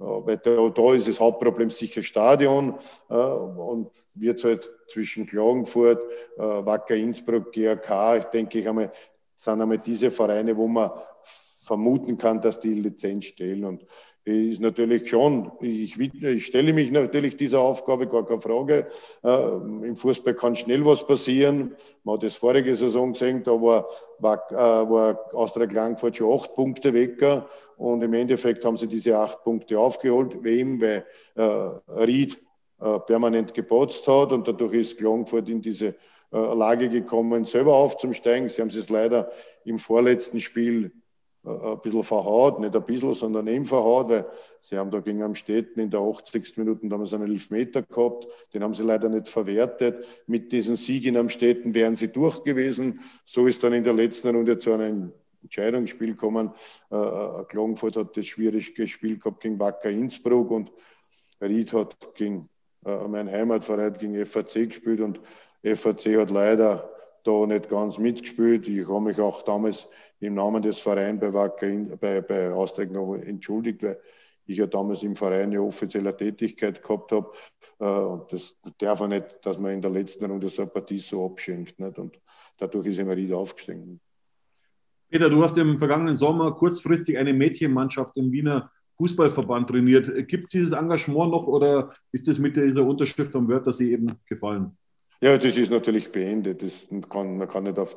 weil 0.00 0.38
da, 0.38 0.68
da 0.68 0.94
ist 0.94 1.08
das 1.08 1.20
Hauptproblem 1.20 1.70
sicher 1.70 2.02
Stadion 2.02 2.74
und 3.08 3.90
wird 4.14 4.42
halt 4.42 4.70
zwischen 4.88 5.26
Klagenfurt, 5.26 6.02
Wacker 6.36 6.96
Innsbruck, 6.96 7.52
GAK, 7.52 8.18
ich 8.18 8.24
denke 8.24 8.58
ich 8.60 8.68
einmal, 8.68 8.92
sind 9.36 9.60
einmal 9.60 9.78
diese 9.78 10.10
Vereine, 10.10 10.56
wo 10.56 10.66
man 10.66 10.90
vermuten 11.70 12.18
kann, 12.18 12.40
dass 12.40 12.58
die 12.58 12.74
Lizenz 12.74 13.26
stellen. 13.26 13.64
Und 13.64 13.86
ist 14.24 14.60
natürlich 14.60 15.08
schon, 15.08 15.52
ich, 15.60 15.96
ich, 15.98 16.46
stelle 16.46 16.72
mich 16.72 16.90
natürlich 16.90 17.36
dieser 17.36 17.60
Aufgabe, 17.60 18.08
gar 18.08 18.26
keine 18.26 18.40
Frage. 18.40 18.88
Äh, 19.22 19.86
Im 19.86 19.94
Fußball 19.94 20.34
kann 20.34 20.56
schnell 20.56 20.84
was 20.84 21.06
passieren. 21.06 21.76
Man 22.02 22.16
hat 22.16 22.24
das 22.24 22.34
vorige 22.34 22.74
Saison 22.74 23.12
gesehen, 23.12 23.44
da 23.44 23.52
war, 23.52 23.88
war, 24.18 24.50
äh, 24.50 24.54
war 24.54 25.32
Austria 25.32 25.68
Klangfurt 25.68 26.16
schon 26.16 26.32
acht 26.32 26.54
Punkte 26.54 26.92
weg. 26.92 27.22
Und 27.76 28.02
im 28.02 28.12
Endeffekt 28.12 28.64
haben 28.64 28.76
sie 28.76 28.88
diese 28.88 29.16
acht 29.16 29.44
Punkte 29.44 29.78
aufgeholt. 29.78 30.42
Wem? 30.42 30.80
Weil 30.80 31.06
äh, 31.36 31.42
Ried 32.02 32.36
äh, 32.80 32.98
permanent 32.98 33.54
gepotzt 33.54 34.08
hat 34.08 34.32
und 34.32 34.48
dadurch 34.48 34.74
ist 34.74 34.98
Klangfurt 34.98 35.48
in 35.48 35.62
diese 35.62 35.86
äh, 35.86 35.94
Lage 36.32 36.88
gekommen, 36.88 37.44
selber 37.44 37.74
aufzusteigen. 37.74 38.48
Sie 38.48 38.60
haben 38.60 38.68
es 38.68 38.88
leider 38.90 39.30
im 39.64 39.78
vorletzten 39.78 40.40
Spiel 40.40 40.92
ein 41.42 41.80
bisschen 41.80 42.04
verhaut, 42.04 42.60
nicht 42.60 42.76
ein 42.76 42.84
bisschen, 42.84 43.14
sondern 43.14 43.46
eben 43.46 43.64
verhaut, 43.64 44.10
weil 44.10 44.26
sie 44.60 44.76
haben 44.76 44.90
da 44.90 45.00
gegen 45.00 45.22
Amstetten 45.22 45.82
in 45.82 45.90
der 45.90 46.00
80. 46.00 46.58
Minute 46.58 46.86
damals 46.86 47.14
einen 47.14 47.30
Elfmeter 47.30 47.82
gehabt, 47.82 48.26
den 48.52 48.62
haben 48.62 48.74
sie 48.74 48.84
leider 48.84 49.08
nicht 49.08 49.28
verwertet. 49.28 50.04
Mit 50.26 50.52
diesen 50.52 50.76
Sieg 50.76 51.06
in 51.06 51.16
Amstetten 51.16 51.74
wären 51.74 51.96
sie 51.96 52.08
durch 52.08 52.44
gewesen. 52.44 53.00
So 53.24 53.46
ist 53.46 53.64
dann 53.64 53.72
in 53.72 53.84
der 53.84 53.94
letzten 53.94 54.34
Runde 54.34 54.58
zu 54.58 54.72
einem 54.72 55.12
Entscheidungsspiel 55.42 56.10
gekommen. 56.10 56.50
Äh, 56.90 56.96
äh 56.96 57.44
Klagenfurt 57.44 57.96
hat 57.96 58.16
das 58.16 58.26
schwierig 58.26 58.74
gespielt 58.74 59.22
gehabt 59.22 59.40
gegen 59.40 59.58
Wacker 59.58 59.88
Innsbruck 59.88 60.50
und 60.50 60.70
Ried 61.40 61.72
hat 61.72 61.96
gegen 62.14 62.50
äh, 62.84 63.08
mein 63.08 63.30
Heimatverein 63.30 63.94
gegen 63.94 64.26
FAC 64.26 64.68
gespielt 64.68 65.00
und 65.00 65.20
FAC 65.62 66.18
hat 66.18 66.30
leider 66.30 66.90
da 67.24 67.46
nicht 67.46 67.68
ganz 67.68 67.98
mitgespielt. 67.98 68.68
Ich 68.68 68.86
habe 68.86 69.00
mich 69.00 69.20
auch 69.20 69.42
damals 69.42 69.88
im 70.20 70.34
Namen 70.34 70.62
des 70.62 70.78
Vereins 70.78 71.20
bei, 71.20 71.32
Wacker, 71.32 71.68
bei, 72.00 72.20
bei 72.20 72.52
Austria 72.52 73.14
entschuldigt, 73.22 73.82
weil 73.82 73.98
ich 74.46 74.58
ja 74.58 74.66
damals 74.66 75.02
im 75.02 75.16
Verein 75.16 75.44
eine 75.44 75.62
offizielle 75.62 76.16
Tätigkeit 76.16 76.82
gehabt 76.82 77.12
habe. 77.12 77.32
Äh, 77.78 77.84
und 77.84 78.32
das 78.32 78.56
darf 78.78 79.00
auch 79.00 79.08
nicht, 79.08 79.38
dass 79.42 79.58
man 79.58 79.72
in 79.72 79.82
der 79.82 79.90
letzten 79.90 80.26
Runde 80.26 80.48
so 80.48 80.62
eine 80.62 80.70
Partie 80.70 80.98
so 80.98 81.24
abschenkt. 81.26 81.78
Nicht? 81.78 81.98
Und 81.98 82.20
dadurch 82.58 82.86
ist 82.86 82.98
immer 82.98 83.16
wieder 83.16 83.38
aufgestiegen. 83.38 84.00
Peter, 85.08 85.28
du 85.28 85.42
hast 85.42 85.56
im 85.56 85.78
vergangenen 85.78 86.16
Sommer 86.16 86.52
kurzfristig 86.52 87.18
eine 87.18 87.32
Mädchenmannschaft 87.32 88.16
im 88.16 88.30
Wiener 88.30 88.70
Fußballverband 88.96 89.68
trainiert. 89.68 90.28
Gibt 90.28 90.44
es 90.44 90.50
dieses 90.50 90.72
Engagement 90.72 91.32
noch 91.32 91.46
oder 91.46 91.92
ist 92.12 92.28
es 92.28 92.38
mit 92.38 92.56
dieser 92.56 92.84
Unterschrift 92.84 93.34
am 93.34 93.48
Wörthersee 93.48 93.92
eben 93.92 94.14
gefallen? 94.26 94.76
Ja, 95.22 95.36
das 95.36 95.58
ist 95.58 95.70
natürlich 95.70 96.12
beendet. 96.12 96.62
Das 96.62 96.88
kann, 97.10 97.36
man 97.36 97.46
kann 97.46 97.64
nicht 97.64 97.78
auf, 97.78 97.94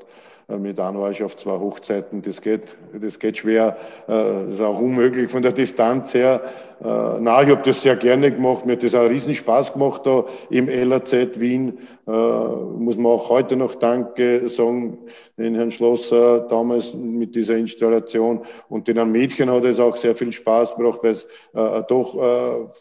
äh, 0.49 0.57
mit 0.57 0.77
Anweisung 0.77 1.27
auf 1.27 1.37
zwei 1.37 1.57
Hochzeiten, 1.57 2.21
das 2.21 2.41
geht, 2.41 2.75
das 2.99 3.17
geht 3.17 3.37
schwer. 3.37 3.77
Das 4.07 4.47
äh, 4.47 4.49
ist 4.49 4.59
auch 4.61 4.77
unmöglich 4.77 5.31
von 5.31 5.41
der 5.41 5.53
Distanz 5.53 6.13
her. 6.13 6.41
Äh, 6.81 6.85
na, 7.21 7.41
ich 7.41 7.49
habe 7.49 7.61
das 7.63 7.81
sehr 7.81 7.95
gerne 7.95 8.29
gemacht. 8.29 8.65
Mir 8.65 8.73
hat 8.73 8.83
das 8.83 8.93
auch 8.93 9.09
riesen 9.09 9.35
Spaß 9.35 9.71
gemacht 9.71 10.01
da 10.05 10.25
im 10.49 10.67
LAZ 10.67 11.39
Wien. 11.39 11.77
Muss 12.05 12.97
man 12.97 13.05
auch 13.05 13.29
heute 13.29 13.55
noch 13.55 13.75
Danke 13.75 14.49
sagen 14.49 14.97
den 15.37 15.55
Herrn 15.55 15.71
Schlosser 15.71 16.41
damals 16.41 16.93
mit 16.93 17.33
dieser 17.33 17.55
Installation. 17.55 18.41
Und 18.67 18.89
den 18.89 19.09
Mädchen 19.09 19.49
hat 19.49 19.63
es 19.63 19.79
auch 19.79 19.95
sehr 19.95 20.13
viel 20.13 20.33
Spaß 20.33 20.75
gebracht, 20.75 20.99
weil 21.01 21.11
es 21.11 21.25
doch 21.87 22.73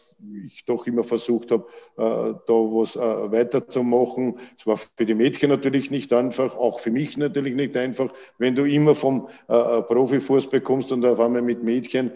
ich 0.45 0.65
doch 0.65 0.87
immer 0.87 1.03
versucht 1.03 1.51
habe, 1.51 1.65
äh, 1.97 2.33
da 2.45 2.53
was 2.53 2.95
äh, 2.95 2.99
weiterzumachen. 3.31 4.37
Es 4.57 4.65
war 4.65 4.77
für 4.77 5.05
die 5.05 5.15
Mädchen 5.15 5.49
natürlich 5.49 5.91
nicht 5.91 6.13
einfach, 6.13 6.55
auch 6.55 6.79
für 6.79 6.91
mich 6.91 7.17
natürlich 7.17 7.55
nicht 7.55 7.75
einfach, 7.77 8.13
wenn 8.37 8.55
du 8.55 8.65
immer 8.65 8.95
vom 8.95 9.27
äh, 9.47 9.81
Profifußball 9.81 10.61
kommst 10.61 10.91
und 10.91 11.05
auf 11.05 11.19
einmal 11.19 11.41
mit 11.41 11.63
Mädchen, 11.63 12.11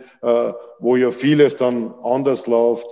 wo 0.80 0.96
ja 0.96 1.12
vieles 1.12 1.56
dann 1.58 1.94
anders 2.04 2.48
läuft, 2.48 2.92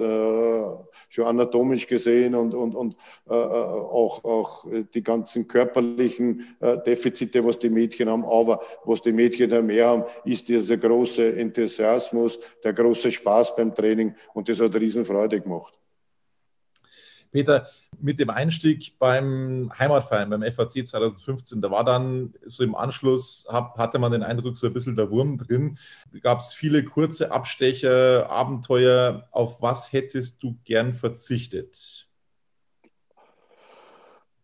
schon 1.10 1.26
anatomisch 1.26 1.88
gesehen 1.88 2.36
und, 2.36 2.54
und, 2.54 2.76
und 2.76 2.96
auch, 3.26 4.24
auch 4.24 4.66
die 4.94 5.04
ganzen 5.04 5.48
körperlichen 5.48 6.56
Defizite, 6.86 7.46
was 7.46 7.60
die 7.60 7.70
Mädchen 7.70 8.10
haben. 8.10 8.26
Aber 8.26 8.62
was 8.84 9.02
die 9.02 9.12
Mädchen 9.12 9.50
da 9.50 9.62
mehr 9.62 9.88
haben, 9.88 10.04
ist 10.26 10.48
dieser 10.50 10.78
große 10.78 11.36
Enthusiasmus, 11.38 12.40
der 12.64 12.74
große 12.74 13.12
Spaß 13.12 13.56
beim 13.56 13.74
Training 13.74 14.16
und 14.34 14.50
das 14.50 14.60
hat 14.60 14.76
riesen 14.76 15.06
Freude 15.06 15.42
gemacht. 15.42 15.78
Peter, 17.36 17.68
mit 18.00 18.18
dem 18.22 18.30
Einstieg 18.30 18.98
beim 18.98 19.70
Heimatverein, 19.78 20.30
beim 20.30 20.42
FAC 20.42 20.88
2015, 20.88 21.62
da 21.62 21.70
war 21.70 21.84
dann 21.84 22.34
so 22.46 22.64
im 22.64 22.76
Anschluss, 22.76 23.46
hatte 23.50 24.00
man 24.00 24.14
den 24.14 24.24
Eindruck, 24.24 24.56
so 24.56 24.68
ein 24.68 24.74
bisschen 24.74 24.96
der 24.96 25.12
Wurm 25.12 25.38
drin. 25.38 25.78
Gab 26.22 26.40
es 26.40 26.54
viele 26.54 26.86
kurze 26.86 27.34
Abstecher, 27.34 28.30
Abenteuer. 28.30 29.28
Auf 29.32 29.62
was 29.62 29.92
hättest 29.92 30.42
du 30.44 30.56
gern 30.64 30.94
verzichtet? 30.94 32.08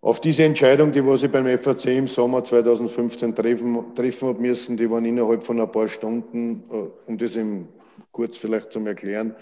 Auf 0.01 0.19
diese 0.19 0.43
Entscheidung, 0.43 0.91
die 0.91 1.05
was 1.05 1.23
ich 1.23 1.31
beim 1.31 1.45
FAC 1.59 1.85
im 1.85 2.07
Sommer 2.07 2.43
2015 2.43 3.33
treffen, 3.33 3.95
treffen 3.95 4.27
habe 4.27 4.41
müssen, 4.41 4.75
die 4.75 4.89
waren 4.89 5.05
innerhalb 5.05 5.45
von 5.45 5.61
ein 5.61 5.71
paar 5.71 5.87
Stunden, 5.87 6.63
äh, 6.69 6.89
um 7.05 7.17
das 7.17 7.37
im, 7.37 7.69
kurz 8.11 8.35
vielleicht 8.35 8.73
zum 8.73 8.85
Erklären, 8.85 9.33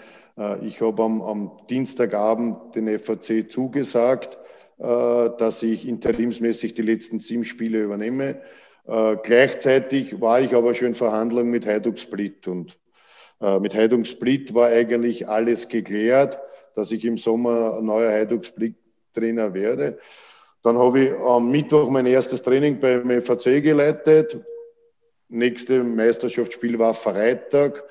ich 0.62 0.80
habe 0.80 1.02
am, 1.02 1.22
am, 1.22 1.50
Dienstagabend 1.68 2.74
den 2.74 2.98
FAC 2.98 3.50
zugesagt, 3.50 4.38
äh, 4.78 4.84
dass 4.84 5.62
ich 5.62 5.86
interimsmäßig 5.86 6.74
die 6.74 6.82
letzten 6.82 7.20
sieben 7.20 7.44
Spiele 7.44 7.82
übernehme. 7.82 8.40
Äh, 8.86 9.16
gleichzeitig 9.22 10.20
war 10.20 10.40
ich 10.40 10.54
aber 10.54 10.74
schon 10.74 10.88
in 10.88 10.94
Verhandlungen 10.94 11.50
mit 11.50 11.66
Heiduk 11.66 11.98
Split 11.98 12.48
und 12.48 12.78
mit 13.58 13.74
Heiduk 13.74 14.06
Split 14.06 14.52
war 14.52 14.68
eigentlich 14.68 15.26
alles 15.26 15.68
geklärt, 15.68 16.38
dass 16.74 16.92
ich 16.92 17.06
im 17.06 17.16
Sommer 17.16 17.80
neuer 17.80 18.10
Heiduk 18.10 18.44
Split 18.44 18.74
Trainer 19.14 19.54
werde. 19.54 19.98
Dann 20.62 20.78
habe 20.78 21.00
ich 21.00 21.12
am 21.12 21.50
Mittwoch 21.50 21.88
mein 21.88 22.06
erstes 22.06 22.42
Training 22.42 22.80
beim 22.80 23.22
FAC 23.22 23.62
geleitet. 23.62 24.38
Nächste 25.28 25.82
Meisterschaftsspiel 25.82 26.78
war 26.78 26.94
Freitag. 26.94 27.84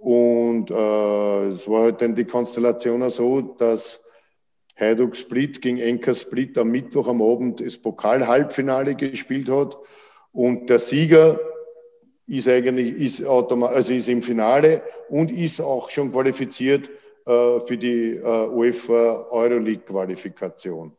Und 0.00 0.70
äh, 0.70 1.48
es 1.48 1.68
war 1.68 1.82
halt 1.82 2.00
dann 2.00 2.14
die 2.14 2.24
Konstellation 2.24 3.02
auch 3.02 3.10
so, 3.10 3.40
dass 3.42 4.00
Heiduk 4.78 5.14
Split 5.14 5.60
gegen 5.60 5.78
Enker 5.78 6.14
Split 6.14 6.56
am 6.56 6.70
Mittwoch 6.70 7.06
am 7.06 7.20
Abend 7.20 7.60
das 7.60 7.76
Pokal-Halbfinale 7.76 8.94
gespielt 8.94 9.50
hat. 9.50 9.76
Und 10.32 10.70
der 10.70 10.78
Sieger 10.78 11.38
ist 12.26 12.48
eigentlich 12.48 12.94
ist 12.94 13.24
also 13.26 13.92
ist 13.92 14.08
im 14.08 14.22
Finale 14.22 14.82
und 15.10 15.32
ist 15.32 15.60
auch 15.60 15.90
schon 15.90 16.12
qualifiziert 16.12 16.88
äh, 17.26 17.60
für 17.60 17.76
die 17.76 18.14
äh, 18.14 18.48
UEFA 18.48 19.26
Euroleague-Qualifikation. 19.30 20.96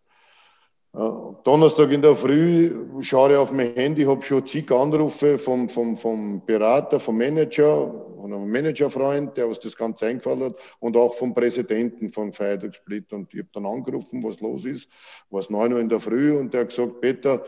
Donnerstag 0.93 1.89
in 1.91 2.01
der 2.01 2.17
Früh 2.17 3.01
schaue 3.01 3.31
ich 3.31 3.37
auf 3.37 3.53
mein 3.53 3.73
Handy, 3.75 4.03
habe 4.03 4.21
schon 4.23 4.45
zig 4.45 4.69
Anrufe 4.71 5.37
vom, 5.37 5.69
vom, 5.69 5.95
vom 5.95 6.45
Berater, 6.45 6.99
vom 6.99 7.17
Manager, 7.17 8.17
und 8.17 8.33
einem 8.33 8.51
Managerfreund, 8.51 9.37
der 9.37 9.47
uns 9.47 9.59
das 9.61 9.77
Ganze 9.77 10.07
eingefallen 10.07 10.43
hat, 10.43 10.55
und 10.79 10.97
auch 10.97 11.13
vom 11.13 11.33
Präsidenten 11.33 12.11
von 12.11 12.33
Feiertag 12.33 12.75
Split. 12.75 13.13
Und 13.13 13.33
ich 13.33 13.39
habe 13.39 13.49
dann 13.53 13.65
angerufen, 13.65 14.21
was 14.21 14.41
los 14.41 14.65
ist. 14.65 14.89
War 15.29 15.39
es 15.39 15.49
9 15.49 15.71
Uhr 15.71 15.79
in 15.79 15.87
der 15.87 16.01
Früh 16.01 16.37
und 16.37 16.53
der 16.53 16.61
hat 16.61 16.69
gesagt, 16.69 16.99
Peter, 16.99 17.41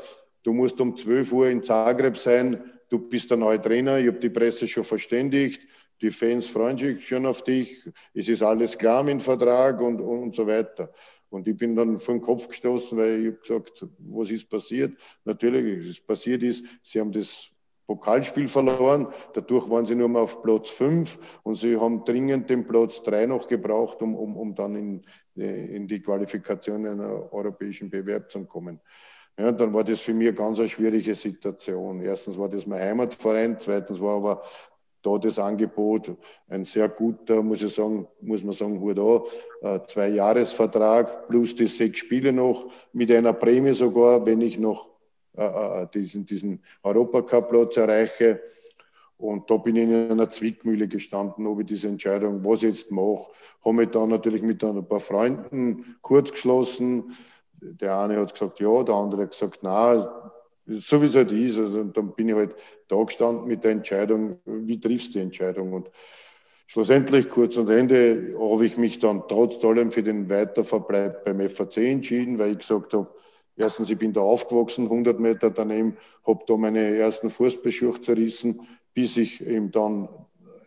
du 0.43 0.53
musst 0.53 0.79
um 0.79 0.95
12 0.95 1.33
Uhr 1.33 1.49
in 1.49 1.63
Zagreb 1.63 2.17
sein, 2.17 2.63
du 2.87 2.97
bist 2.97 3.29
der 3.29 3.37
neue 3.37 3.61
Trainer, 3.61 3.99
ich 3.99 4.07
habe 4.07 4.19
die 4.19 4.29
Presse 4.29 4.67
schon 4.67 4.85
verständigt, 4.85 5.61
die 6.01 6.11
Fans 6.11 6.47
freuen 6.47 6.77
sich 6.77 7.05
schon 7.05 7.25
auf 7.25 7.43
dich, 7.43 7.83
es 8.13 8.29
ist 8.29 8.41
alles 8.41 8.77
klar 8.77 9.03
mit 9.03 9.13
dem 9.13 9.19
Vertrag 9.19 9.81
und, 9.81 9.99
und 9.99 10.33
so 10.33 10.47
weiter. 10.47 10.93
Und 11.33 11.47
ich 11.47 11.57
bin 11.57 11.75
dann 11.75 11.97
den 11.97 12.21
Kopf 12.21 12.47
gestoßen, 12.47 12.97
weil 12.97 13.21
ich 13.21 13.27
habe 13.27 13.63
gesagt, 13.63 13.85
was 13.99 14.29
ist 14.29 14.49
passiert? 14.49 14.97
Natürlich, 15.25 15.89
was 15.89 16.05
passiert 16.05 16.43
ist, 16.43 16.63
sie 16.83 16.99
haben 16.99 17.11
das 17.11 17.49
Pokalspiel 17.87 18.47
verloren. 18.47 19.07
Dadurch 19.33 19.69
waren 19.69 19.85
sie 19.85 19.95
nur 19.95 20.09
mal 20.09 20.21
auf 20.21 20.41
Platz 20.41 20.69
5 20.69 21.17
und 21.43 21.55
sie 21.55 21.77
haben 21.77 22.05
dringend 22.05 22.49
den 22.49 22.65
Platz 22.65 23.03
3 23.03 23.25
noch 23.25 23.47
gebraucht, 23.47 24.01
um, 24.01 24.15
um, 24.15 24.37
um 24.37 24.55
dann 24.55 24.75
in, 24.75 25.05
in 25.35 25.87
die 25.87 26.01
Qualifikation 26.01 26.85
einer 26.85 27.33
europäischen 27.33 27.89
Bewerb 27.89 28.31
zu 28.31 28.45
kommen. 28.45 28.79
Ja, 29.37 29.51
dann 29.51 29.73
war 29.73 29.83
das 29.83 29.99
für 29.99 30.13
mich 30.13 30.27
eine 30.27 30.37
ganz 30.37 30.59
schwierige 30.69 31.15
Situation. 31.15 32.01
Erstens 32.01 32.37
war 32.37 32.49
das 32.49 32.67
mein 32.67 32.81
Heimatverein, 32.81 33.57
zweitens 33.59 33.99
war 33.99 34.17
aber 34.17 34.43
da 35.03 35.17
das 35.17 35.37
Angebot, 35.37 36.15
ein 36.47 36.65
sehr 36.65 36.89
guter, 36.89 37.43
muss 37.43 37.61
ich 37.61 37.73
sagen, 37.75 38.07
muss 38.21 38.43
man 38.43 38.53
sagen, 38.53 38.79
Hut 38.79 38.97
da, 38.97 39.75
äh, 39.75 39.79
zwei 39.85 40.09
Jahresvertrag 40.09 41.27
plus 41.27 41.55
die 41.55 41.67
sechs 41.67 41.99
Spiele 41.99 42.33
noch 42.33 42.71
mit 42.93 43.11
einer 43.11 43.33
Prämie 43.33 43.73
sogar, 43.73 44.25
wenn 44.25 44.41
ich 44.41 44.57
noch 44.57 44.89
äh, 45.37 45.43
äh 45.43 45.87
diesen, 45.93 46.25
diesen 46.25 46.63
Europacup-Platz 46.83 47.77
erreiche. 47.77 48.41
Und 49.17 49.49
da 49.49 49.57
bin 49.57 49.75
ich 49.75 49.83
in 49.83 50.11
einer 50.11 50.29
Zwickmühle 50.29 50.87
gestanden, 50.87 51.47
ob 51.47 51.61
ich 51.61 51.67
diese 51.67 51.87
Entscheidung, 51.87 52.43
was 52.43 52.63
ich 52.63 52.69
jetzt 52.75 52.91
mache. 52.91 53.27
Habe 53.63 53.75
mich 53.75 53.89
dann 53.89 54.09
natürlich 54.09 54.41
mit 54.41 54.63
ein 54.63 54.85
paar 54.87 54.99
Freunden 54.99 55.95
kurz 56.01 56.31
geschlossen. 56.31 57.15
Der 57.61 57.99
eine 57.99 58.17
hat 58.17 58.33
gesagt 58.33 58.59
ja, 58.59 58.83
der 58.83 58.95
andere 58.95 59.23
hat 59.23 59.31
gesagt 59.31 59.63
nein, 59.63 60.05
so 60.65 61.01
wie 61.01 61.05
es 61.05 61.15
halt 61.15 61.31
ist. 61.31 61.57
Also, 61.57 61.83
dann 61.83 62.13
bin 62.13 62.29
ich 62.29 62.35
halt 62.35 62.55
da 62.93 63.03
gestanden 63.03 63.47
mit 63.47 63.63
der 63.63 63.71
Entscheidung, 63.71 64.39
wie 64.45 64.79
triffst 64.79 65.09
du 65.09 65.19
die 65.19 65.25
Entscheidung? 65.25 65.73
Und 65.73 65.89
schlussendlich, 66.67 67.29
kurz 67.29 67.57
und 67.57 67.69
Ende, 67.69 68.35
habe 68.39 68.65
ich 68.65 68.77
mich 68.77 68.99
dann 68.99 69.23
trotz 69.27 69.63
allem 69.63 69.91
für 69.91 70.03
den 70.03 70.29
Weiterverbleib 70.29 71.25
beim 71.25 71.49
FAC 71.49 71.77
entschieden, 71.77 72.37
weil 72.37 72.51
ich 72.51 72.59
gesagt 72.59 72.93
habe, 72.93 73.09
erstens, 73.57 73.89
ich 73.89 73.97
bin 73.97 74.13
da 74.13 74.21
aufgewachsen, 74.21 74.85
100 74.85 75.19
Meter 75.19 75.49
daneben, 75.49 75.97
habe 76.25 76.43
da 76.47 76.57
meine 76.57 76.97
ersten 76.97 77.29
Fußbeschuch 77.29 77.99
zerrissen, 77.99 78.61
bis 78.93 79.17
ich 79.17 79.45
eben 79.45 79.71
dann 79.71 80.07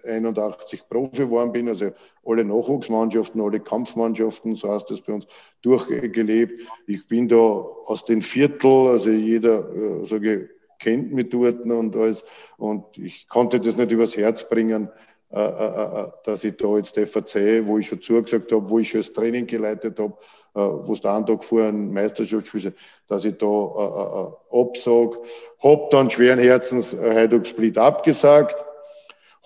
81 0.04 0.88
Profi 0.88 1.25
geworden 1.25 1.52
bin, 1.52 1.68
also 1.68 1.90
alle 2.25 2.45
Nachwuchsmannschaften, 2.45 3.40
alle 3.40 3.61
Kampfmannschaften, 3.61 4.54
so 4.54 4.71
heißt 4.71 4.90
das 4.90 5.00
bei 5.00 5.14
uns, 5.14 5.26
durchgelebt. 5.62 6.62
Ich 6.87 7.06
bin 7.09 7.28
da 7.28 7.37
aus 7.37 8.04
den 8.04 8.23
Viertel, 8.23 8.88
also 8.88 9.11
jeder, 9.11 9.68
äh, 9.75 10.04
sage 10.04 10.50
kennt 10.78 11.12
mich 11.12 11.28
dort 11.30 11.64
und 11.64 11.97
alles. 11.97 12.25
Und 12.56 12.85
ich 12.97 13.28
konnte 13.28 13.61
das 13.61 13.76
nicht 13.76 13.90
übers 13.90 14.16
Herz 14.16 14.49
bringen, 14.49 14.88
äh, 15.30 15.38
äh, 15.38 16.02
äh 16.02 16.09
dass 16.25 16.45
ich 16.45 16.56
da 16.56 16.76
jetzt 16.76 16.99
FAC, 16.99 17.66
wo 17.66 17.78
ich 17.78 17.88
schon 17.88 18.02
zugesagt 18.02 18.52
habe, 18.52 18.68
wo 18.68 18.78
ich 18.78 18.90
schon 18.90 19.00
das 19.00 19.12
Training 19.12 19.47
geleitet 19.47 19.99
habe, 19.99 20.14
äh, 20.54 20.61
wo 20.61 20.92
es 20.92 21.04
einen 21.04 21.26
Tag 21.26 21.45
vor 21.45 21.62
einem 21.62 21.92
Meisterschaftsspiel 21.92 22.75
dass 23.09 23.25
ich 23.25 23.37
da 23.38 23.47
äh, 23.47 24.59
äh, 24.59 24.61
absage. 24.61 25.18
Hab 25.61 25.90
dann 25.90 26.11
schweren 26.11 26.38
Herzens 26.38 26.97
Heiduk 26.97 27.47
Split 27.47 27.78
abgesagt 27.78 28.66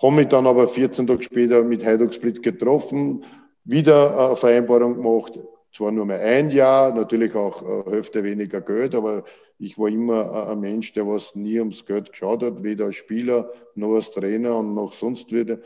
habe 0.01 0.15
mich 0.15 0.27
dann 0.27 0.47
aber 0.47 0.67
14 0.67 1.07
Tage 1.07 1.23
später 1.23 1.63
mit 1.63 1.85
Heiduk 1.85 2.13
Split 2.13 2.41
getroffen, 2.41 3.23
wieder 3.63 4.27
eine 4.27 4.35
Vereinbarung 4.35 4.95
gemacht. 4.95 5.39
Zwar 5.73 5.91
nur 5.91 6.05
mehr 6.05 6.19
ein 6.19 6.51
Jahr, 6.51 6.93
natürlich 6.93 7.33
auch 7.35 7.85
Hälfte 7.85 8.23
weniger 8.23 8.61
Geld, 8.61 8.93
aber 8.93 9.23
ich 9.57 9.77
war 9.77 9.87
immer 9.87 10.49
ein 10.49 10.59
Mensch, 10.59 10.91
der 10.93 11.07
was 11.07 11.35
nie 11.35 11.59
ums 11.59 11.85
Geld 11.85 12.11
geschaut 12.11 12.43
hat, 12.43 12.63
weder 12.63 12.85
als 12.85 12.95
Spieler 12.95 13.51
noch 13.75 13.95
als 13.95 14.11
Trainer 14.11 14.57
und 14.57 14.73
noch 14.73 14.91
sonst 14.93 15.31
wieder. 15.31 15.59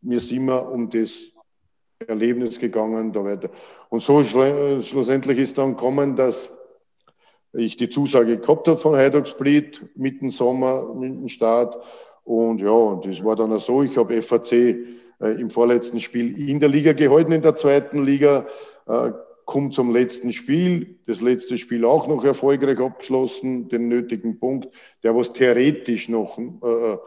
Mir 0.00 0.16
ist 0.16 0.32
immer 0.32 0.70
um 0.70 0.90
das 0.90 1.28
Erlebnis 2.08 2.58
gegangen, 2.58 3.12
da 3.12 3.24
weiter. 3.24 3.50
Und 3.88 4.02
so 4.02 4.24
schlussendlich 4.24 5.38
ist 5.38 5.58
dann 5.58 5.76
gekommen, 5.76 6.16
dass 6.16 6.50
ich 7.52 7.76
die 7.76 7.88
Zusage 7.90 8.38
gehabt 8.38 8.66
habe 8.66 8.78
von 8.78 8.96
Heiduk 8.96 9.26
Split 9.26 9.84
mitten 9.94 10.30
Sommer, 10.30 10.92
mitten 10.94 11.28
Start 11.28 11.76
und 12.24 12.60
ja, 12.60 13.00
das 13.04 13.22
war 13.24 13.36
dann 13.36 13.52
auch 13.52 13.60
so. 13.60 13.82
Ich 13.82 13.96
habe 13.96 14.22
FAC 14.22 14.52
äh, 14.52 14.76
im 15.20 15.50
vorletzten 15.50 16.00
Spiel 16.00 16.48
in 16.48 16.60
der 16.60 16.68
Liga 16.68 16.92
gehalten, 16.92 17.32
in 17.32 17.42
der 17.42 17.56
zweiten 17.56 18.04
Liga. 18.04 18.46
Äh, 18.86 19.12
kommt 19.44 19.74
zum 19.74 19.92
letzten 19.92 20.32
Spiel. 20.32 20.98
Das 21.06 21.20
letzte 21.20 21.58
Spiel 21.58 21.84
auch 21.84 22.08
noch 22.08 22.24
erfolgreich 22.24 22.78
abgeschlossen, 22.78 23.68
den 23.68 23.88
nötigen 23.88 24.38
Punkt, 24.38 24.68
der 25.02 25.16
was 25.16 25.32
theoretisch 25.32 26.08
noch 26.08 26.38
äh, 26.38 26.98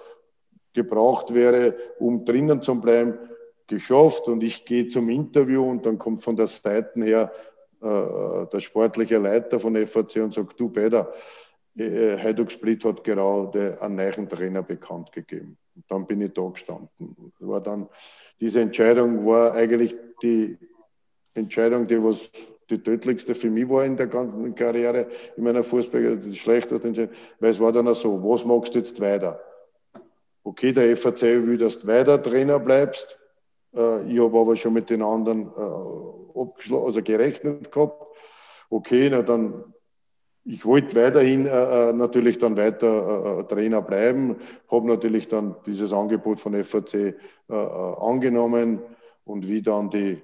gebraucht 0.73 1.33
wäre, 1.33 1.75
um 1.99 2.25
drinnen 2.25 2.61
zu 2.61 2.79
bleiben, 2.79 3.17
geschafft. 3.67 4.27
Und 4.27 4.43
ich 4.43 4.65
gehe 4.65 4.89
zum 4.89 5.09
Interview 5.09 5.63
und 5.63 5.85
dann 5.85 5.97
kommt 5.97 6.23
von 6.23 6.35
der 6.35 6.47
Seite 6.47 7.03
her 7.03 7.31
äh, 7.81 8.45
der 8.51 8.59
sportliche 8.59 9.17
Leiter 9.17 9.59
von 9.59 9.75
FAC 9.87 10.17
und 10.17 10.33
sagt, 10.33 10.59
du 10.59 10.69
Peter, 10.69 11.13
äh, 11.77 12.17
Heiduk 12.17 12.51
Split 12.51 12.85
hat 12.85 13.03
gerade 13.03 13.81
einen 13.81 13.95
neuen 13.95 14.29
Trainer 14.29 14.63
bekannt 14.63 15.11
gegeben. 15.11 15.57
Und 15.75 15.83
dann 15.89 16.05
bin 16.05 16.21
ich 16.21 16.33
da 16.33 16.47
gestanden. 16.47 17.33
War 17.39 17.61
dann, 17.61 17.89
diese 18.39 18.61
Entscheidung 18.61 19.25
war 19.25 19.53
eigentlich 19.53 19.95
die 20.21 20.57
Entscheidung, 21.35 21.87
die 21.87 22.03
was 22.03 22.29
die 22.69 22.81
tödlichste 22.81 23.35
für 23.35 23.49
mich 23.49 23.69
war 23.69 23.85
in 23.85 23.95
der 23.95 24.07
ganzen 24.07 24.55
Karriere, 24.55 25.07
in 25.37 25.43
meiner 25.43 25.63
Fußball, 25.63 26.17
die 26.17 26.35
schlechteste 26.35 26.87
Entscheidung, 26.87 27.15
weil 27.39 27.51
es 27.51 27.59
war 27.59 27.71
dann 27.71 27.87
auch 27.87 27.95
so, 27.95 28.23
was 28.23 28.43
machst 28.43 28.73
du 28.73 28.79
jetzt 28.79 28.99
weiter? 28.99 29.39
Okay, 30.43 30.71
der 30.71 30.95
FAC 30.97 31.21
will, 31.21 31.57
dass 31.57 31.79
du 31.79 31.87
weiter 31.87 32.21
Trainer 32.21 32.59
bleibst. 32.59 33.19
Äh, 33.75 34.11
ich 34.11 34.19
habe 34.19 34.39
aber 34.39 34.55
schon 34.55 34.73
mit 34.73 34.89
den 34.89 35.01
anderen 35.01 35.51
äh, 35.55 36.75
also 36.75 37.01
gerechnet 37.03 37.71
gehabt. 37.71 38.01
Okay, 38.69 39.09
na 39.09 39.21
dann 39.21 39.75
ich 40.47 40.63
wollte 40.63 40.95
weiterhin 40.95 41.47
äh, 41.47 41.89
äh, 41.89 41.93
natürlich 41.93 42.37
dann 42.37 42.55
weiter 42.55 43.39
äh, 43.39 43.43
Trainer 43.45 43.81
bleiben, 43.81 44.35
habe 44.69 44.87
natürlich 44.87 45.27
dann 45.27 45.55
dieses 45.65 45.91
Angebot 45.91 46.39
von 46.39 46.63
FAC 46.63 46.93
äh, 46.93 47.13
angenommen 47.49 48.79
und 49.23 49.47
wie 49.47 49.63
dann 49.63 49.89
die 49.89 50.21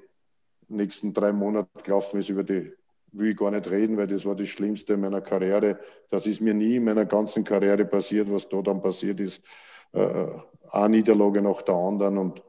nächsten 0.75 1.13
drei 1.13 1.31
Monate 1.31 1.69
gelaufen 1.84 2.19
ist, 2.19 2.29
über 2.29 2.43
die 2.43 2.73
will 3.13 3.31
ich 3.31 3.38
gar 3.38 3.51
nicht 3.51 3.69
reden, 3.69 3.97
weil 3.97 4.07
das 4.07 4.25
war 4.25 4.36
das 4.36 4.47
Schlimmste 4.47 4.93
in 4.93 5.01
meiner 5.01 5.21
Karriere. 5.21 5.79
Das 6.10 6.25
ist 6.27 6.41
mir 6.41 6.53
nie 6.53 6.77
in 6.77 6.86
meiner 6.86 7.05
ganzen 7.05 7.43
Karriere 7.43 7.86
passiert, 7.86 8.31
was 8.31 8.47
da 8.47 8.62
dann 8.62 8.81
passiert 8.81 9.19
ist. 9.19 9.43
eine 9.91 10.89
Niederlage 10.89 11.41
nach 11.41 11.62
der 11.62 11.75
anderen 11.75 12.17
und 12.17 12.41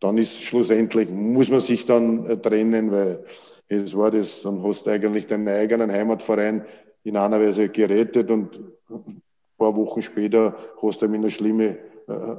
dann 0.00 0.16
ist 0.16 0.40
schlussendlich, 0.40 1.10
muss 1.10 1.50
man 1.50 1.60
sich 1.60 1.84
dann 1.84 2.40
trennen, 2.40 2.90
weil 2.90 3.24
es 3.68 3.94
war 3.94 4.10
das, 4.10 4.40
dann 4.42 4.62
hast 4.62 4.86
du 4.86 4.90
eigentlich 4.90 5.26
deinen 5.26 5.46
eigenen 5.48 5.92
Heimatverein 5.92 6.64
in 7.04 7.16
einer 7.16 7.40
Weise 7.40 7.68
gerettet 7.68 8.30
und 8.30 8.58
ein 8.88 9.22
paar 9.58 9.76
Wochen 9.76 10.02
später 10.02 10.56
hast 10.82 11.02
du 11.02 11.06
ihm 11.06 11.14
in 11.14 11.20
eine 11.20 11.30
schlimme 11.30 11.76
äh, 11.76 11.89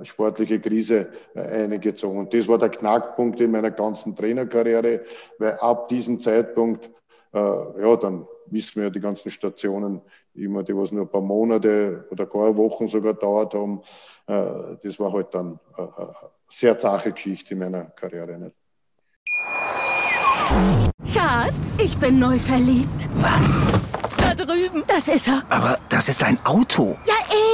sportliche 0.04 0.60
Krise 0.60 1.10
äh, 1.36 1.64
eingezogen. 1.64 2.20
Und 2.20 2.34
das 2.34 2.48
war 2.48 2.58
der 2.58 2.70
Knackpunkt 2.70 3.40
in 3.42 3.52
meiner 3.52 3.72
ganzen 3.72 4.16
Trainerkarriere, 4.16 5.02
weil 5.38 5.54
ab 5.60 5.88
diesem 5.88 6.20
Zeitpunkt, 6.20 6.90
äh, 7.34 7.40
ja, 7.40 7.96
dann 7.96 8.28
wissen 8.48 8.76
wir 8.76 8.84
ja 8.84 8.90
die 8.90 9.00
ganzen 9.00 9.32
Stationen 9.32 10.02
immer, 10.34 10.64
die 10.64 10.76
was 10.76 10.92
nur 10.92 11.04
ein 11.04 11.10
paar 11.10 11.22
Monate 11.22 12.06
oder 12.12 12.26
gar 12.26 12.56
Wochen 12.58 12.88
sogar 12.88 13.14
dauert 13.14 13.54
haben. 13.54 13.82
Äh, 14.28 14.78
das 14.84 15.00
war 15.00 15.12
halt 15.14 15.34
dann 15.34 15.60
eine 15.76 15.88
äh, 15.88 16.02
äh, 16.02 16.14
sehr 16.50 16.78
zache 16.78 17.12
Geschichte 17.12 17.54
in 17.54 17.60
meiner 17.60 17.86
Karriere. 17.86 18.38
Nicht? 18.38 18.56
Schatz, 21.06 21.78
ich 21.80 21.98
bin 21.98 22.20
neu 22.20 22.38
verliebt. 22.38 23.10
Was? 23.16 23.62
Da 24.18 24.34
drüben. 24.36 24.84
Das 24.88 25.08
ist 25.08 25.28
er. 25.28 25.44
Aber 25.50 25.80
das 25.90 26.10
ist 26.10 26.24
ein 26.24 26.38
Auto. 26.46 26.98
Ja, 27.06 27.16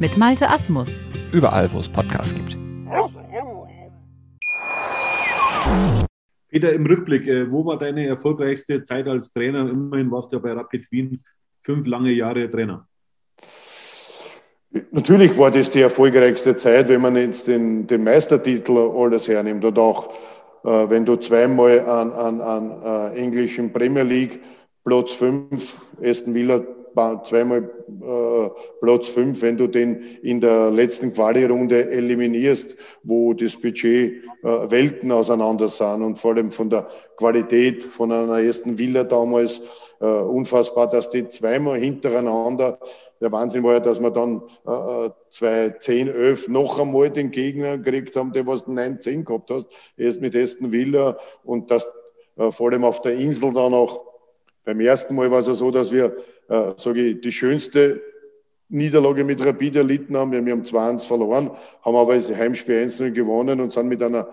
mit 0.00 0.16
Malte 0.16 0.48
Asmus. 0.48 1.00
Überall, 1.32 1.72
wo 1.72 1.78
es 1.78 1.88
Podcasts 1.88 2.34
gibt. 2.34 2.56
Peter, 6.48 6.72
im 6.72 6.86
Rückblick, 6.86 7.26
äh, 7.26 7.50
wo 7.50 7.64
war 7.66 7.78
deine 7.78 8.06
erfolgreichste 8.06 8.82
Zeit 8.82 9.06
als 9.06 9.32
Trainer? 9.32 9.68
Immerhin 9.68 10.10
warst 10.10 10.32
du 10.32 10.36
ja 10.36 10.42
bei 10.42 10.52
Rapid 10.52 10.90
Wien 10.90 11.22
fünf 11.60 11.86
lange 11.86 12.12
Jahre 12.12 12.50
Trainer. 12.50 12.86
Natürlich 14.90 15.36
war 15.38 15.50
das 15.50 15.70
die 15.70 15.80
erfolgreichste 15.80 16.56
Zeit, 16.56 16.88
wenn 16.88 17.00
man 17.00 17.16
jetzt 17.16 17.46
den, 17.46 17.86
den 17.86 18.04
Meistertitel 18.04 18.76
alles 18.94 19.28
hernimmt 19.28 19.64
oder 19.64 19.82
auch 19.82 20.10
äh, 20.64 20.90
wenn 20.90 21.04
du 21.04 21.16
zweimal 21.16 21.80
an, 21.80 22.12
an, 22.12 22.40
an 22.40 22.82
äh, 22.82 23.18
englischen 23.18 23.72
Premier 23.72 24.02
League 24.02 24.40
Platz 24.84 25.12
5 25.12 25.92
Aston 26.02 26.34
Villa 26.34 26.62
zweimal 27.24 27.70
äh, 28.02 28.50
Platz 28.80 29.08
fünf, 29.08 29.42
wenn 29.42 29.56
du 29.56 29.66
den 29.66 30.02
in 30.22 30.40
der 30.40 30.70
letzten 30.70 31.12
Quali-Runde 31.12 31.90
eliminierst, 31.90 32.76
wo 33.02 33.32
das 33.34 33.56
Budget 33.56 34.24
äh, 34.42 34.70
Welten 34.70 35.12
auseinander 35.12 35.68
sind 35.68 36.02
und 36.02 36.18
vor 36.18 36.32
allem 36.32 36.50
von 36.50 36.70
der 36.70 36.88
Qualität 37.16 37.84
von 37.84 38.12
einer 38.12 38.40
ersten 38.40 38.78
Villa 38.78 39.04
damals 39.04 39.60
äh, 40.00 40.06
unfassbar, 40.06 40.88
dass 40.88 41.10
die 41.10 41.28
zweimal 41.28 41.78
hintereinander 41.78 42.78
der 43.20 43.32
Wahnsinn 43.32 43.64
war 43.64 43.74
ja, 43.74 43.80
dass 43.80 44.00
wir 44.00 44.10
dann 44.10 44.42
äh, 44.66 45.10
2010, 45.30 46.08
11 46.08 46.48
noch 46.48 46.78
einmal 46.78 47.10
den 47.10 47.30
Gegner 47.30 47.78
gekriegt 47.78 48.14
haben, 48.16 48.32
der 48.32 48.46
was 48.46 48.66
9, 48.66 49.00
10 49.00 49.24
gehabt 49.24 49.50
hast, 49.50 49.66
erst 49.96 50.20
mit 50.20 50.36
Aston 50.36 50.70
Villa 50.70 51.18
und 51.42 51.70
das 51.70 51.88
äh, 52.36 52.52
vor 52.52 52.70
allem 52.70 52.84
auf 52.84 53.02
der 53.02 53.16
Insel 53.16 53.52
dann 53.52 53.74
auch 53.74 54.08
beim 54.64 54.80
ersten 54.80 55.14
Mal 55.14 55.30
war 55.30 55.40
es 55.40 55.46
ja 55.46 55.54
so, 55.54 55.70
dass 55.70 55.92
wir, 55.92 56.14
äh, 56.48 56.72
sage 56.76 57.02
ich, 57.02 57.20
die 57.20 57.32
schönste 57.32 58.02
Niederlage 58.68 59.24
mit 59.24 59.44
Rapid 59.44 59.76
erlitten 59.76 60.16
haben. 60.16 60.32
Wir 60.32 60.52
haben 60.52 60.62
2-1 60.62 61.06
verloren, 61.06 61.50
haben 61.82 61.96
aber 61.96 62.14
das 62.14 62.30
Heimspiel 62.34 62.76
1-0 62.76 63.10
gewonnen 63.12 63.60
und 63.60 63.72
sind 63.72 63.88
mit 63.88 64.02
einer, 64.02 64.28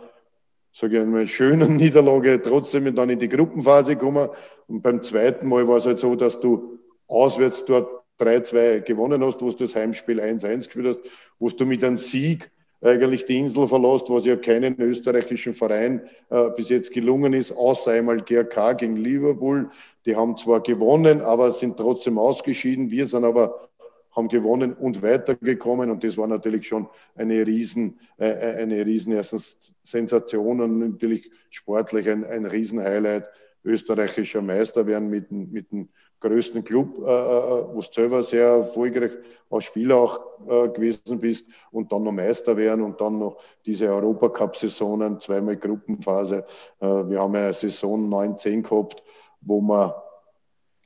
sage 0.74 0.96
ich 0.96 1.02
einmal, 1.02 1.28
schönen 1.28 1.76
Niederlage 1.78 2.42
trotzdem 2.42 2.94
dann 2.96 3.10
in 3.10 3.20
die 3.20 3.30
Gruppenphase 3.30 3.96
gekommen. 3.96 4.30
Und 4.68 4.82
beim 4.82 5.02
zweiten 5.04 5.48
Mal 5.48 5.68
war 5.68 5.78
es 5.78 5.86
halt 5.86 6.00
so, 6.00 6.16
dass 6.16 6.40
du 6.40 6.80
auswärts 7.08 7.64
dort 7.66 8.04
3-2 8.20 8.82
gewonnen 8.82 9.24
hast, 9.24 9.42
wo 9.42 9.50
du 9.52 9.66
das 9.66 9.76
Heimspiel 9.76 10.20
1-1 10.20 10.58
gespielt 10.58 10.88
hast, 10.88 11.00
wo 11.40 11.50
du 11.50 11.66
mit 11.66 11.84
einem 11.84 11.98
Sieg 11.98 12.52
eigentlich 12.82 13.26
die 13.26 13.40
Insel 13.40 13.68
verlässt, 13.68 14.10
was 14.10 14.26
ja 14.26 14.36
keinen 14.36 14.80
österreichischen 14.80 15.54
Verein 15.54 16.02
äh, 16.30 16.50
bis 16.56 16.70
jetzt 16.70 16.94
gelungen 16.94 17.34
ist, 17.34 17.52
außer 17.52 17.92
einmal 17.92 18.22
GRK 18.22 18.74
gegen 18.74 18.98
Liverpool. 18.98 19.70
Die 20.06 20.16
haben 20.16 20.38
zwar 20.38 20.62
gewonnen, 20.62 21.22
aber 21.22 21.52
sind 21.52 21.78
trotzdem 21.78 22.18
ausgeschieden. 22.18 22.92
Wir 22.92 23.06
sind 23.06 23.24
aber 23.24 23.70
haben 24.16 24.28
gewonnen 24.30 24.74
und 24.74 25.02
weitergekommen 25.02 25.90
und 25.90 26.04
das 26.04 26.18
war 26.18 26.28
natürlich 26.28 26.68
schon 26.68 26.88
eine 27.16 27.46
riesen, 27.46 28.00
äh, 28.18 28.30
äh 28.30 28.56
eine 28.62 28.86
riesen 28.86 29.12
erstens 29.12 29.76
Sensation 29.84 30.62
und 30.62 30.80
natürlich 30.80 31.30
sportlich 31.50 32.10
ein, 32.10 32.24
ein 32.24 32.46
Riesenhighlight 32.46 33.26
österreichischer 33.66 34.42
Meister 34.42 34.88
werden 34.88 35.10
mit, 35.10 35.32
mit 35.32 35.72
dem 35.72 35.90
größten 36.22 36.64
Club, 36.64 37.00
äh, 37.00 37.10
äh, 37.10 37.68
wo 37.74 37.82
du 37.82 37.88
selber 37.92 38.24
sehr 38.24 38.48
erfolgreich 38.48 39.12
als 39.50 39.66
Spieler 39.66 39.98
auch 39.98 40.20
äh, 40.48 40.70
gewesen 40.70 41.20
bist 41.20 41.48
und 41.72 41.92
dann 41.92 42.04
noch 42.04 42.12
Meister 42.12 42.56
werden 42.58 42.84
und 42.84 43.02
dann 43.02 43.20
noch 43.20 43.38
diese 43.66 43.88
Europacup-Saisonen, 43.88 45.20
zweimal 45.20 45.58
Gruppenphase. 45.58 46.46
Äh, 46.80 46.86
wir 46.86 47.20
haben 47.20 47.36
eine 47.36 47.54
Saison 47.54 48.08
19 48.10 48.64
gehabt, 48.64 49.04
wo 49.46 49.62
wir, 49.62 50.04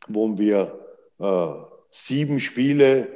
wo 0.07 0.37
wir 0.37 0.79
äh, 1.19 1.47
sieben 1.89 2.39
Spiele 2.39 3.07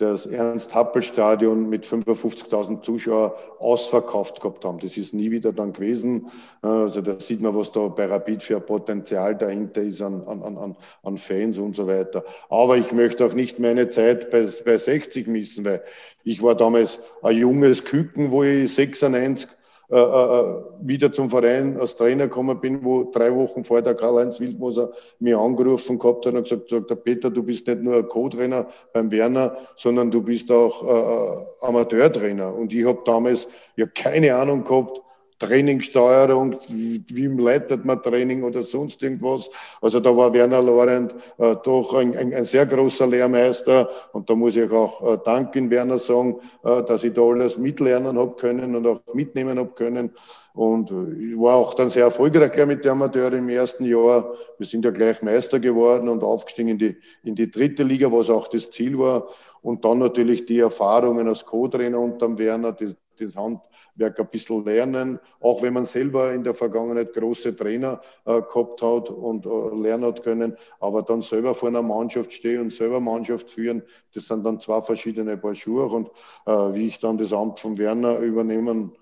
das 0.00 0.24
Ernst-Happel-Stadion 0.24 1.68
mit 1.68 1.84
55.000 1.84 2.82
Zuschauern 2.82 3.32
ausverkauft 3.58 4.40
gehabt 4.40 4.64
haben. 4.64 4.78
Das 4.78 4.96
ist 4.96 5.12
nie 5.12 5.30
wieder 5.30 5.52
dann 5.52 5.74
gewesen. 5.74 6.30
Also 6.62 7.02
da 7.02 7.20
sieht 7.20 7.42
man, 7.42 7.54
was 7.54 7.70
da 7.72 7.88
bei 7.88 8.06
Rapid 8.06 8.42
für 8.42 8.56
ein 8.56 8.64
Potenzial 8.64 9.36
dahinter 9.36 9.82
ist 9.82 10.00
an, 10.00 10.22
an, 10.26 10.42
an, 10.56 10.76
an 11.02 11.18
Fans 11.18 11.58
und 11.58 11.76
so 11.76 11.86
weiter. 11.86 12.24
Aber 12.48 12.78
ich 12.78 12.92
möchte 12.92 13.26
auch 13.26 13.34
nicht 13.34 13.58
meine 13.58 13.90
Zeit 13.90 14.30
bei, 14.30 14.48
bei 14.64 14.78
60 14.78 15.26
missen, 15.26 15.66
weil 15.66 15.84
ich 16.24 16.42
war 16.42 16.54
damals 16.54 17.00
ein 17.22 17.36
junges 17.36 17.84
Küken, 17.84 18.30
wo 18.30 18.42
ich 18.42 18.74
96 18.74 19.50
äh, 19.90 19.96
äh, 19.96 20.62
wieder 20.82 21.12
zum 21.12 21.30
Verein 21.30 21.76
als 21.76 21.96
Trainer 21.96 22.28
gekommen 22.28 22.60
bin, 22.60 22.84
wo 22.84 23.10
drei 23.10 23.34
Wochen 23.34 23.64
vorher 23.64 23.82
der 23.82 23.94
Karl-Heinz 23.94 24.38
Wildmoser 24.38 24.92
mir 25.18 25.38
angerufen 25.38 25.98
gehabt 25.98 26.26
hat 26.26 26.34
und 26.34 26.44
gesagt, 26.44 26.70
sagt, 26.70 26.90
der 26.90 26.94
Peter, 26.94 27.28
du 27.28 27.42
bist 27.42 27.66
nicht 27.66 27.82
nur 27.82 27.96
ein 27.96 28.06
Co-Trainer 28.06 28.66
beim 28.92 29.10
Werner, 29.10 29.56
sondern 29.74 30.12
du 30.12 30.22
bist 30.22 30.50
auch 30.52 30.84
äh, 30.84 31.66
Amateurtrainer. 31.66 32.54
Und 32.54 32.72
ich 32.72 32.86
habe 32.86 33.00
damals 33.04 33.48
ja 33.74 33.86
keine 33.86 34.36
Ahnung 34.36 34.62
gehabt, 34.62 35.02
Trainingssteuerung, 35.40 36.56
wie 36.68 37.26
leitet 37.26 37.84
man 37.84 38.02
Training 38.02 38.44
oder 38.44 38.62
sonst 38.62 39.02
irgendwas. 39.02 39.50
Also 39.80 39.98
da 39.98 40.16
war 40.16 40.32
Werner 40.32 40.62
Laurent 40.62 41.14
äh, 41.38 41.56
doch 41.64 41.94
ein, 41.94 42.16
ein, 42.16 42.32
ein, 42.32 42.44
sehr 42.44 42.66
großer 42.66 43.06
Lehrmeister 43.06 43.88
und 44.12 44.30
da 44.30 44.34
muss 44.34 44.54
ich 44.54 44.70
auch 44.70 45.14
äh, 45.14 45.18
danken 45.24 45.70
Werner 45.70 45.98
sagen, 45.98 46.36
äh, 46.62 46.82
dass 46.82 47.04
ich 47.04 47.14
da 47.14 47.22
alles 47.22 47.58
mitlernen 47.58 48.18
habe 48.18 48.36
können 48.36 48.76
und 48.76 48.86
auch 48.86 49.00
mitnehmen 49.14 49.58
habe 49.58 49.70
können. 49.70 50.12
Und 50.52 50.90
äh, 50.90 51.32
ich 51.32 51.38
war 51.38 51.56
auch 51.56 51.74
dann 51.74 51.90
sehr 51.90 52.04
erfolgreich 52.04 52.52
gleich 52.52 52.66
mit 52.66 52.84
der 52.84 52.92
Amateur 52.92 53.32
im 53.32 53.48
ersten 53.48 53.84
Jahr. 53.86 54.34
Wir 54.58 54.66
sind 54.66 54.84
ja 54.84 54.90
gleich 54.90 55.22
Meister 55.22 55.58
geworden 55.58 56.08
und 56.08 56.22
aufgestiegen 56.22 56.70
in 56.70 56.78
die, 56.78 56.96
in 57.24 57.34
die 57.34 57.50
dritte 57.50 57.82
Liga, 57.82 58.12
was 58.12 58.28
auch 58.28 58.48
das 58.48 58.70
Ziel 58.70 58.98
war. 58.98 59.28
Und 59.62 59.84
dann 59.84 59.98
natürlich 59.98 60.46
die 60.46 60.58
Erfahrungen 60.58 61.28
als 61.28 61.44
Co-Trainer 61.46 61.98
unterm 61.98 62.38
Werner, 62.38 62.72
das, 62.72 62.94
das 63.18 63.36
Hand, 63.36 63.60
Werk 64.00 64.18
ein 64.18 64.28
bisschen 64.28 64.64
lernen, 64.64 65.20
auch 65.40 65.62
wenn 65.62 65.74
man 65.74 65.86
selber 65.86 66.32
in 66.32 66.42
der 66.42 66.54
Vergangenheit 66.54 67.12
große 67.12 67.54
Trainer 67.54 68.00
äh, 68.24 68.40
gehabt 68.40 68.82
hat 68.82 69.10
und 69.10 69.46
äh, 69.46 69.80
lernen 69.80 70.06
hat 70.06 70.22
können, 70.24 70.56
aber 70.80 71.02
dann 71.02 71.22
selber 71.22 71.54
vor 71.54 71.68
einer 71.68 71.82
Mannschaft 71.82 72.32
stehen 72.32 72.62
und 72.62 72.72
selber 72.72 72.98
Mannschaft 72.98 73.50
führen, 73.50 73.82
das 74.14 74.26
sind 74.26 74.44
dann 74.44 74.58
zwei 74.58 74.82
verschiedene 74.82 75.36
Paar 75.36 75.54
Schuhe 75.54 75.86
und 75.86 76.08
äh, 76.46 76.74
wie 76.74 76.86
ich 76.86 76.98
dann 76.98 77.18
das 77.18 77.32
Amt 77.32 77.60
von 77.60 77.78
Werner 77.78 78.18
übernehmen 78.18 78.92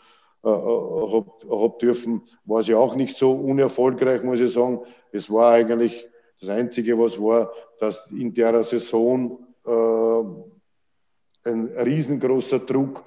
äh, 0.44 0.48
habe 0.48 1.26
hab 1.50 1.78
dürfen, 1.78 2.22
war 2.44 2.60
es 2.60 2.68
ja 2.68 2.76
auch 2.76 2.94
nicht 2.94 3.16
so 3.16 3.32
unerfolgreich, 3.32 4.22
muss 4.22 4.40
ich 4.40 4.52
sagen. 4.52 4.80
Es 5.10 5.30
war 5.30 5.52
eigentlich 5.52 6.06
das 6.40 6.48
Einzige, 6.50 6.98
was 6.98 7.20
war, 7.20 7.52
dass 7.80 8.06
in 8.10 8.34
der 8.34 8.62
Saison 8.62 9.44
äh, 9.66 9.68
ein 11.48 11.66
riesengroßer 11.66 12.60
Druck 12.60 13.04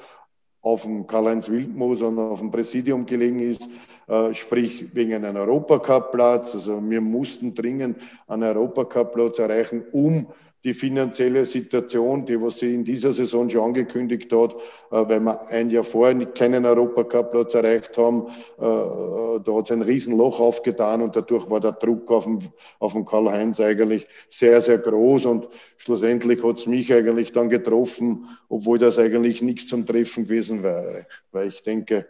auf 0.61 0.83
dem 0.83 1.07
Karl-Heinz 1.07 1.49
Wildmoos 1.49 2.01
und 2.01 2.19
auf 2.19 2.39
dem 2.39 2.51
Präsidium 2.51 3.05
gelegen 3.05 3.39
ist, 3.39 3.67
äh, 4.07 4.33
sprich 4.33 4.93
wegen 4.93 5.13
einem 5.13 5.35
Europacup-Platz. 5.37 6.55
Also 6.55 6.81
wir 6.89 7.01
mussten 7.01 7.55
dringend 7.55 7.97
einen 8.27 8.43
Europacup-Platz 8.43 9.39
erreichen, 9.39 9.83
um 9.91 10.27
die 10.63 10.73
finanzielle 10.73 11.45
Situation, 11.45 12.25
die 12.25 12.39
was 12.41 12.59
sie 12.59 12.73
in 12.73 12.83
dieser 12.83 13.13
Saison 13.13 13.49
schon 13.49 13.61
angekündigt 13.61 14.31
hat, 14.31 14.53
äh, 14.53 15.07
weil 15.07 15.19
wir 15.19 15.47
ein 15.47 15.69
Jahr 15.69 15.83
vorher 15.83 16.25
keinen 16.27 16.65
Europacup-Platz 16.65 17.55
erreicht 17.55 17.97
haben, 17.97 18.27
äh, 18.59 18.65
äh, 18.65 19.39
da 19.43 19.53
hat 19.55 19.65
es 19.65 19.71
ein 19.71 19.81
Riesenloch 19.81 20.39
aufgetan 20.39 21.01
und 21.01 21.15
dadurch 21.15 21.49
war 21.49 21.59
der 21.59 21.73
Druck 21.73 22.11
auf 22.11 22.25
den, 22.25 22.39
auf 22.79 22.93
den 22.93 23.05
Karl-Heinz 23.05 23.59
eigentlich 23.59 24.07
sehr, 24.29 24.61
sehr 24.61 24.77
groß 24.77 25.25
und 25.25 25.49
schlussendlich 25.77 26.43
hat 26.43 26.59
es 26.59 26.67
mich 26.67 26.93
eigentlich 26.93 27.31
dann 27.31 27.49
getroffen, 27.49 28.27
obwohl 28.49 28.77
das 28.77 28.99
eigentlich 28.99 29.41
nichts 29.41 29.67
zum 29.67 29.85
Treffen 29.85 30.25
gewesen 30.25 30.63
wäre, 30.63 31.07
weil 31.31 31.47
ich 31.47 31.63
denke, 31.63 32.05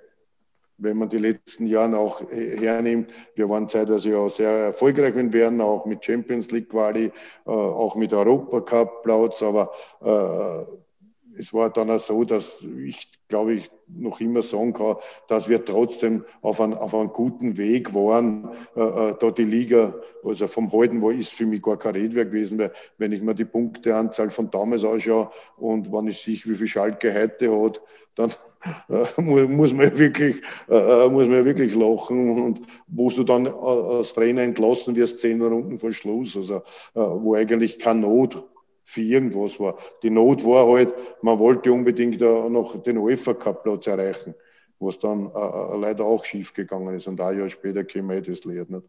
wenn 0.81 0.97
man 0.97 1.09
die 1.09 1.17
letzten 1.17 1.67
Jahre 1.67 1.97
auch 1.97 2.21
hernimmt, 2.29 3.11
wir 3.35 3.49
waren 3.49 3.69
zeitweise 3.69 4.11
ja 4.11 4.29
sehr 4.29 4.49
erfolgreich. 4.49 5.15
Mit 5.15 5.33
Werden, 5.33 5.61
auch 5.61 5.85
mit 5.85 6.03
Champions 6.03 6.49
League 6.51 6.69
Quali, 6.69 7.05
äh, 7.05 7.11
auch 7.49 7.95
mit 7.95 8.13
Europacup 8.13 9.03
Platz, 9.03 9.43
aber 9.43 9.71
äh, 10.01 10.90
es 11.37 11.53
war 11.53 11.69
dann 11.69 11.89
auch 11.89 11.99
so, 11.99 12.23
dass 12.23 12.63
ich, 12.85 13.09
glaube 13.27 13.53
ich, 13.53 13.69
noch 13.87 14.19
immer 14.21 14.41
sagen 14.41 14.73
kann, 14.73 14.95
dass 15.27 15.49
wir 15.49 15.63
trotzdem 15.65 16.25
auf, 16.41 16.61
ein, 16.61 16.73
auf 16.73 16.93
einem 16.93 17.09
guten 17.09 17.57
Weg 17.57 17.93
waren, 17.93 18.49
äh, 18.75 18.81
äh, 18.81 19.15
da 19.19 19.31
die 19.31 19.43
Liga, 19.43 19.95
also 20.23 20.47
vom 20.47 20.71
Halten 20.71 21.01
war, 21.01 21.11
ist 21.11 21.31
für 21.31 21.45
mich 21.45 21.61
gar 21.61 21.77
kein 21.77 21.95
Redwerk 21.95 22.31
gewesen, 22.31 22.59
weil 22.59 22.71
wenn 22.97 23.11
ich 23.11 23.21
mir 23.21 23.35
die 23.35 23.45
Punkteanzahl 23.45 24.29
von 24.29 24.49
damals 24.51 24.85
anschaue 24.85 25.31
und 25.57 25.91
wenn 25.91 26.07
ich 26.07 26.21
sehe, 26.21 26.39
wie 26.45 26.55
viel 26.55 26.67
Schalke 26.67 27.13
heute 27.13 27.63
hat, 27.63 27.81
dann 28.15 28.31
äh, 28.89 29.21
muss 29.21 29.73
man 29.73 29.97
wirklich, 29.97 30.37
äh, 30.69 31.05
äh, 31.05 31.09
muss 31.09 31.27
man 31.27 31.45
wirklich 31.45 31.73
lachen 31.75 32.41
und 32.41 32.61
wo 32.87 33.09
du 33.09 33.23
dann 33.23 33.45
äh, 33.45 33.49
als 33.49 34.13
Trainer 34.13 34.41
entlassen 34.41 34.95
wirst, 34.95 35.19
zehn 35.19 35.41
Runden 35.41 35.79
vor 35.79 35.93
Schluss, 35.93 36.35
also 36.35 36.57
äh, 36.57 36.99
wo 36.99 37.35
eigentlich 37.35 37.79
keine 37.79 38.01
Not 38.01 38.50
für 38.91 39.01
irgendwas 39.01 39.59
war. 39.59 39.77
Die 40.03 40.09
Not 40.09 40.43
war 40.45 40.67
halt, 40.67 40.93
man 41.21 41.39
wollte 41.39 41.71
unbedingt 41.71 42.19
noch 42.19 42.83
den 42.83 42.97
UEFA 42.97 43.33
Cup 43.33 43.63
Platz 43.63 43.87
erreichen, 43.87 44.35
was 44.79 44.99
dann 44.99 45.27
äh, 45.27 45.77
leider 45.77 46.03
auch 46.03 46.25
schief 46.25 46.53
gegangen 46.53 46.95
ist. 46.95 47.07
Und 47.07 47.21
ein 47.21 47.39
Jahr 47.39 47.49
später 47.49 47.83
käme 47.85 48.19
ich 48.19 48.27
das 48.27 48.43
Lied 48.43 48.69
nicht. 48.69 48.83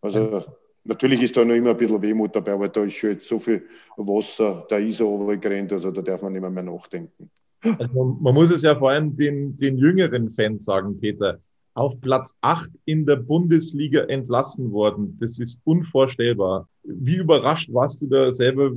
Also, 0.00 0.42
natürlich 0.84 1.20
ist 1.22 1.36
da 1.36 1.44
noch 1.44 1.54
immer 1.54 1.70
ein 1.70 1.76
bisschen 1.76 2.00
Wehmut 2.00 2.34
dabei, 2.34 2.52
aber 2.52 2.68
da 2.68 2.82
ist 2.82 2.94
schon 2.94 3.10
jetzt 3.10 3.28
so 3.28 3.38
viel 3.38 3.62
Wasser, 3.98 4.66
da 4.70 4.78
ist 4.78 5.00
er 5.00 5.06
runtergerannt, 5.06 5.72
also 5.74 5.90
da 5.90 6.00
darf 6.00 6.22
man 6.22 6.32
nicht 6.32 6.40
mehr, 6.40 6.50
mehr 6.50 6.62
nachdenken. 6.62 7.30
Also 7.62 8.16
man 8.18 8.32
muss 8.32 8.50
es 8.50 8.62
ja 8.62 8.74
vor 8.74 8.90
allem 8.90 9.14
den, 9.14 9.58
den 9.58 9.76
jüngeren 9.76 10.30
Fans 10.30 10.64
sagen, 10.64 10.98
Peter. 10.98 11.40
Auf 11.74 12.00
Platz 12.00 12.36
8 12.40 12.70
in 12.84 13.06
der 13.06 13.16
Bundesliga 13.16 14.02
entlassen 14.02 14.72
worden. 14.72 15.16
Das 15.20 15.38
ist 15.38 15.60
unvorstellbar. 15.64 16.68
Wie 16.82 17.16
überrascht 17.16 17.72
warst 17.72 18.02
du 18.02 18.06
da 18.06 18.32
selber? 18.32 18.70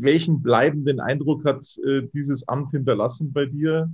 Welchen 0.00 0.42
bleibenden 0.42 1.00
Eindruck 1.00 1.44
hat 1.44 1.64
äh, 1.84 2.02
dieses 2.14 2.46
Amt 2.48 2.70
hinterlassen 2.70 3.32
bei 3.32 3.46
dir? 3.46 3.90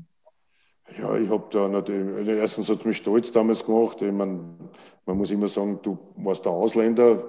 Ja, 0.98 1.16
ich 1.16 1.28
habe 1.30 1.44
da 1.50 1.66
natürlich, 1.66 2.28
erstens 2.28 2.68
hat 2.68 2.80
es 2.80 2.84
mich 2.84 2.98
stolz 2.98 3.32
damals 3.32 3.64
gemacht. 3.64 4.00
Ich 4.02 4.12
mein, 4.12 4.40
man 5.06 5.16
muss 5.16 5.30
immer 5.30 5.48
sagen, 5.48 5.80
du 5.82 5.98
warst 6.16 6.44
der 6.44 6.52
Ausländer, 6.52 7.22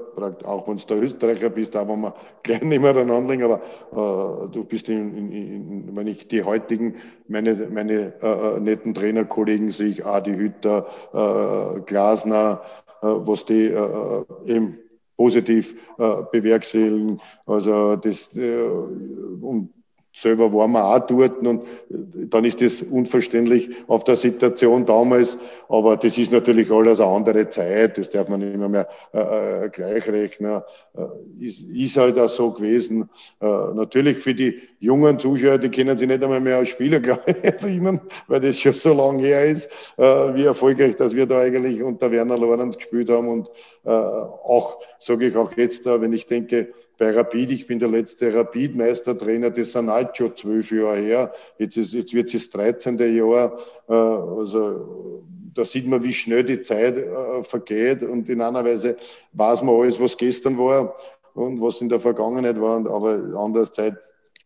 auch 0.43 0.67
wenn 0.67 0.77
du 0.77 0.85
der 0.85 1.01
Österreicher 1.01 1.49
bist, 1.49 1.75
auch 1.75 1.87
wenn 1.87 2.01
wir 2.01 2.13
nicht 2.61 2.81
mehr 2.81 2.95
aneinander 2.95 3.45
aber 3.45 4.45
äh, 4.45 4.51
du 4.51 4.63
bist 4.65 4.89
in, 4.89 5.15
in, 5.15 5.31
in, 5.31 5.95
wenn 5.95 6.07
ich 6.07 6.27
die 6.27 6.43
heutigen, 6.43 6.95
meine, 7.27 7.55
meine 7.71 8.13
äh, 8.21 8.59
netten 8.59 8.93
Trainerkollegen 8.93 9.71
sehe 9.71 9.89
ich, 9.89 10.05
Adi 10.05 10.33
Hütter, 10.35 10.87
äh, 11.13 11.79
Glasner, 11.81 12.61
äh, 13.01 13.07
was 13.07 13.45
die 13.45 13.67
äh, 13.67 14.25
eben 14.45 14.77
positiv 15.17 15.75
äh, 15.97 16.23
bewerkstelligen. 16.31 17.21
Also 17.45 17.95
das 17.95 18.35
äh, 18.35 18.63
und 18.63 19.74
selber 20.15 20.51
waren 20.53 20.71
wir 20.71 20.85
auch 20.85 21.05
dort 21.05 21.45
und 21.45 21.63
dann 21.89 22.45
ist 22.45 22.61
das 22.61 22.81
unverständlich 22.81 23.69
auf 23.87 24.05
der 24.05 24.15
Situation 24.15 24.85
damals. 24.85 25.37
Aber 25.67 25.97
das 25.97 26.17
ist 26.17 26.31
natürlich 26.31 26.71
alles 26.71 27.01
eine 27.01 27.11
andere 27.11 27.49
Zeit. 27.49 27.97
Das 27.97 28.09
darf 28.09 28.29
man 28.29 28.39
nicht 28.39 28.57
mehr, 28.57 28.87
äh, 29.13 29.65
äh 29.65 29.69
gleich 29.69 30.07
rechnen. 30.07 30.61
Äh, 30.93 31.45
ist, 31.45 31.61
ist 31.69 31.97
halt 31.97 32.17
auch 32.17 32.29
so 32.29 32.51
gewesen. 32.51 33.09
Äh, 33.41 33.73
natürlich 33.73 34.23
für 34.23 34.33
die 34.33 34.61
jungen 34.85 35.19
Zuschauer, 35.19 35.57
die 35.57 35.69
kennen 35.69 35.97
sich 35.97 36.07
nicht 36.07 36.23
einmal 36.23 36.39
mehr 36.39 36.57
als 36.57 36.69
Spieler, 36.69 36.99
glaube 36.99 37.23
ich, 37.27 37.81
weil 38.27 38.39
das 38.39 38.59
schon 38.59 38.73
so 38.73 38.93
lange 38.93 39.23
her 39.23 39.45
ist, 39.45 39.69
äh, 39.97 40.03
wie 40.35 40.43
erfolgreich, 40.43 40.95
dass 40.95 41.15
wir 41.15 41.25
da 41.25 41.41
eigentlich 41.41 41.81
unter 41.81 42.11
Werner 42.11 42.37
Lorenz 42.37 42.77
gespielt 42.77 43.09
haben. 43.09 43.27
Und 43.27 43.49
äh, 43.83 43.89
auch, 43.89 44.79
sage 44.99 45.27
ich 45.27 45.35
auch 45.35 45.51
jetzt, 45.57 45.85
wenn 45.85 46.13
ich 46.13 46.27
denke, 46.27 46.69
bei 46.97 47.11
Rapid, 47.11 47.51
ich 47.51 47.67
bin 47.67 47.79
der 47.79 47.89
letzte 47.89 48.33
Rapid-Meistertrainer, 48.33 49.49
das 49.49 49.73
sind 49.73 49.89
halt 49.89 50.15
schon 50.15 50.35
zwölf 50.37 50.71
Jahre 50.71 50.97
her. 50.97 51.33
Jetzt, 51.57 51.77
ist, 51.77 51.93
jetzt 51.93 52.13
wird 52.13 52.33
es 52.33 52.49
das 52.49 52.49
13. 52.51 52.97
Jahr. 53.15 53.57
Äh, 53.89 53.93
also 53.93 55.23
da 55.55 55.65
sieht 55.65 55.87
man, 55.87 56.03
wie 56.03 56.13
schnell 56.13 56.43
die 56.43 56.61
Zeit 56.61 56.97
äh, 56.97 57.43
vergeht 57.43 58.03
und 58.03 58.29
in 58.29 58.41
einer 58.41 58.63
Weise 58.63 58.97
weiß 59.33 59.63
man 59.63 59.75
alles, 59.81 59.99
was 59.99 60.17
gestern 60.17 60.57
war 60.57 60.95
und 61.33 61.61
was 61.61 61.81
in 61.81 61.89
der 61.89 61.99
Vergangenheit 61.99 62.59
war. 62.61 62.77
Aber 62.89 63.21
anders 63.37 63.71
Zeit, 63.71 63.95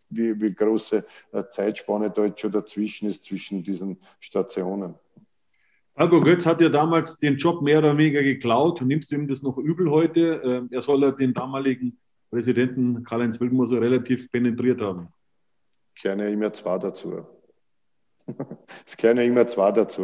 wie, 0.10 0.40
wie 0.40 0.54
große 0.54 1.06
äh, 1.32 1.44
Zeitspanne 1.50 2.10
da 2.12 2.26
jetzt 2.26 2.40
schon 2.40 2.52
dazwischen 2.52 3.08
ist, 3.08 3.26
zwischen 3.26 3.64
diesen 3.64 3.98
Stationen. 4.20 4.96
Falco 5.96 6.22
Götz 6.22 6.46
hat 6.46 6.62
ja 6.62 6.70
damals 6.70 7.18
den 7.18 7.36
Job 7.36 7.62
mehr 7.62 7.80
oder 7.80 7.98
weniger 7.98 8.24
geklaut. 8.24 8.82
Nimmst 8.82 9.12
du 9.12 9.16
ihm 9.16 9.28
das 9.28 9.42
noch 9.42 9.58
übel 9.58 9.92
heute? 9.92 10.66
Er 10.72 10.82
soll 10.82 11.02
ja 11.02 11.12
den 11.12 11.34
damaligen 11.34 12.00
Präsidenten 12.30 13.04
Karl-Heinz 13.04 13.40
Wildmoser 13.42 13.82
relativ 13.82 14.32
penetriert 14.32 14.82
haben? 14.82 15.10
Gehören 16.02 16.20
ja 16.20 16.28
immer 16.30 16.54
zwei 16.54 16.78
dazu. 16.78 17.26
es 18.86 18.98
ja 19.02 19.12
immer 19.12 19.46
zwei 19.48 19.72
dazu. 19.74 20.04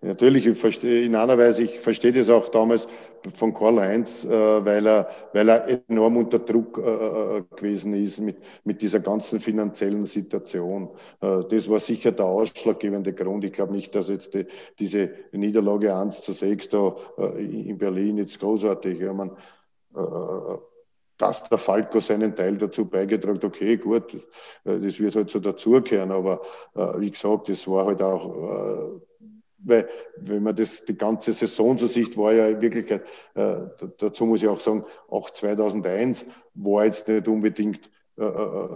Natürlich, 0.00 0.46
ich 0.46 0.56
verstehe, 0.56 1.04
in 1.04 1.16
einer 1.16 1.36
Weise, 1.38 1.64
ich 1.64 1.80
verstehe 1.80 2.12
das 2.12 2.30
auch 2.30 2.50
damals 2.50 2.86
von 3.34 3.52
Karl-Heinz, 3.52 4.24
äh, 4.24 4.64
weil, 4.64 4.86
er, 4.86 5.10
weil 5.32 5.48
er 5.48 5.66
enorm 5.88 6.18
unter 6.18 6.38
Druck 6.38 6.78
äh, 6.78 7.38
äh, 7.38 7.42
gewesen 7.56 7.94
ist 7.94 8.20
mit, 8.20 8.36
mit 8.62 8.80
dieser 8.80 9.00
ganzen 9.00 9.40
finanziellen 9.40 10.04
Situation. 10.04 10.90
Äh, 11.20 11.42
das 11.50 11.68
war 11.68 11.80
sicher 11.80 12.12
der 12.12 12.26
ausschlaggebende 12.26 13.12
Grund. 13.12 13.44
Ich 13.44 13.52
glaube 13.52 13.72
nicht, 13.72 13.92
dass 13.96 14.08
jetzt 14.08 14.34
die, 14.34 14.46
diese 14.78 15.10
Niederlage 15.32 15.92
1 15.96 16.22
zu 16.22 16.32
6 16.32 16.68
da 16.68 16.94
äh, 17.18 17.44
in 17.68 17.76
Berlin 17.76 18.18
jetzt 18.18 18.38
großartig, 18.38 19.00
ja, 19.00 19.12
man, 19.12 19.32
äh, 19.96 20.00
dass 21.16 21.42
der 21.42 21.58
Falco 21.58 21.98
seinen 21.98 22.36
Teil 22.36 22.56
dazu 22.56 22.84
beigetragen 22.84 23.38
hat, 23.38 23.44
okay, 23.44 23.76
gut, 23.76 24.16
das 24.62 25.00
wird 25.00 25.16
halt 25.16 25.30
so 25.30 25.40
dazugehören, 25.40 26.12
aber 26.12 26.42
wie 26.98 27.10
gesagt, 27.10 27.48
das 27.48 27.66
war 27.66 27.86
halt 27.86 28.00
auch, 28.02 29.00
weil, 29.58 29.88
wenn 30.16 30.42
man 30.42 30.56
das, 30.56 30.84
die 30.84 30.96
ganze 30.96 31.32
Saison 31.32 31.76
so 31.78 31.86
sieht, 31.86 32.16
war 32.16 32.32
ja 32.32 32.46
in 32.48 32.60
Wirklichkeit, 32.60 33.02
äh, 33.34 33.66
dazu 33.98 34.26
muss 34.26 34.42
ich 34.42 34.48
auch 34.48 34.60
sagen, 34.60 34.84
auch 35.08 35.30
2001 35.30 36.26
war 36.54 36.84
jetzt 36.84 37.08
nicht 37.08 37.28
unbedingt 37.28 37.90
äh, 38.16 38.24
äh, 38.24 38.68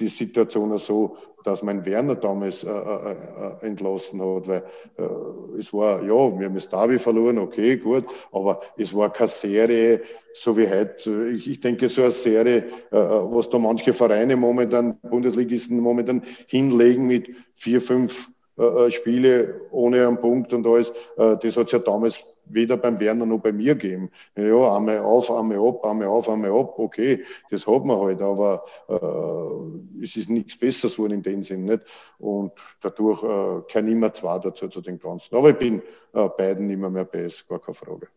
die 0.00 0.08
Situation 0.08 0.76
so, 0.78 1.16
dass 1.44 1.62
mein 1.62 1.84
Werner 1.86 2.14
damals 2.14 2.64
äh, 2.64 2.68
äh, 2.68 3.12
äh, 3.12 3.66
entlassen 3.66 4.20
hat, 4.20 4.48
weil 4.48 4.64
äh, 4.98 5.58
es 5.58 5.72
war, 5.72 6.02
ja, 6.02 6.38
wir 6.38 6.46
haben 6.46 6.54
das 6.54 6.68
Derby 6.68 6.98
verloren, 6.98 7.38
okay, 7.38 7.76
gut, 7.76 8.04
aber 8.32 8.60
es 8.76 8.94
war 8.94 9.12
keine 9.12 9.28
Serie, 9.28 10.02
so 10.34 10.56
wie 10.56 10.68
heute. 10.68 11.30
Ich, 11.30 11.48
ich 11.48 11.60
denke, 11.60 11.88
so 11.88 12.02
eine 12.02 12.12
Serie, 12.12 12.66
äh, 12.90 12.96
was 12.96 13.48
da 13.50 13.58
manche 13.58 13.92
Vereine 13.92 14.36
momentan, 14.36 14.98
Bundesligisten 15.00 15.80
momentan 15.80 16.22
hinlegen 16.46 17.06
mit 17.06 17.30
vier, 17.54 17.80
fünf 17.80 18.30
äh, 18.58 18.90
Spiele 18.90 19.60
ohne 19.70 20.06
einen 20.06 20.20
Punkt 20.20 20.52
und 20.52 20.66
alles, 20.66 20.92
das 21.16 21.56
hat 21.56 21.66
es 21.66 21.72
ja 21.72 21.78
damals 21.78 22.24
weder 22.50 22.76
beim 22.76 22.98
Werner 23.00 23.26
noch 23.26 23.40
bei 23.40 23.52
mir 23.52 23.74
geben. 23.74 24.10
Ja, 24.36 24.76
einmal 24.76 24.98
auf, 25.00 25.30
einmal 25.30 25.58
ab, 25.58 25.84
einmal 25.84 26.08
auf, 26.08 26.28
einmal 26.28 26.50
ab, 26.50 26.78
okay, 26.78 27.24
das 27.50 27.66
hat 27.66 27.84
man 27.84 27.98
halt, 27.98 28.20
aber 28.20 28.64
äh, 28.88 30.02
es 30.02 30.16
ist 30.16 30.30
nichts 30.30 30.56
Besseres 30.56 30.96
geworden 30.96 31.14
in 31.14 31.22
dem 31.22 31.42
Sinn 31.42 31.64
nicht. 31.64 31.82
Und 32.18 32.52
dadurch 32.80 33.22
äh, 33.22 33.62
kann 33.72 33.88
immer 33.88 34.12
zwei 34.12 34.38
dazu 34.38 34.68
zu 34.68 34.80
den 34.80 34.98
Ganzen. 34.98 35.34
Aber 35.36 35.50
ich 35.50 35.58
bin 35.58 35.82
äh, 36.12 36.28
beiden 36.28 36.70
immer 36.70 36.90
mehr 36.90 37.04
besser, 37.04 37.44
gar 37.48 37.60
keine 37.60 37.74
Frage. 37.74 38.08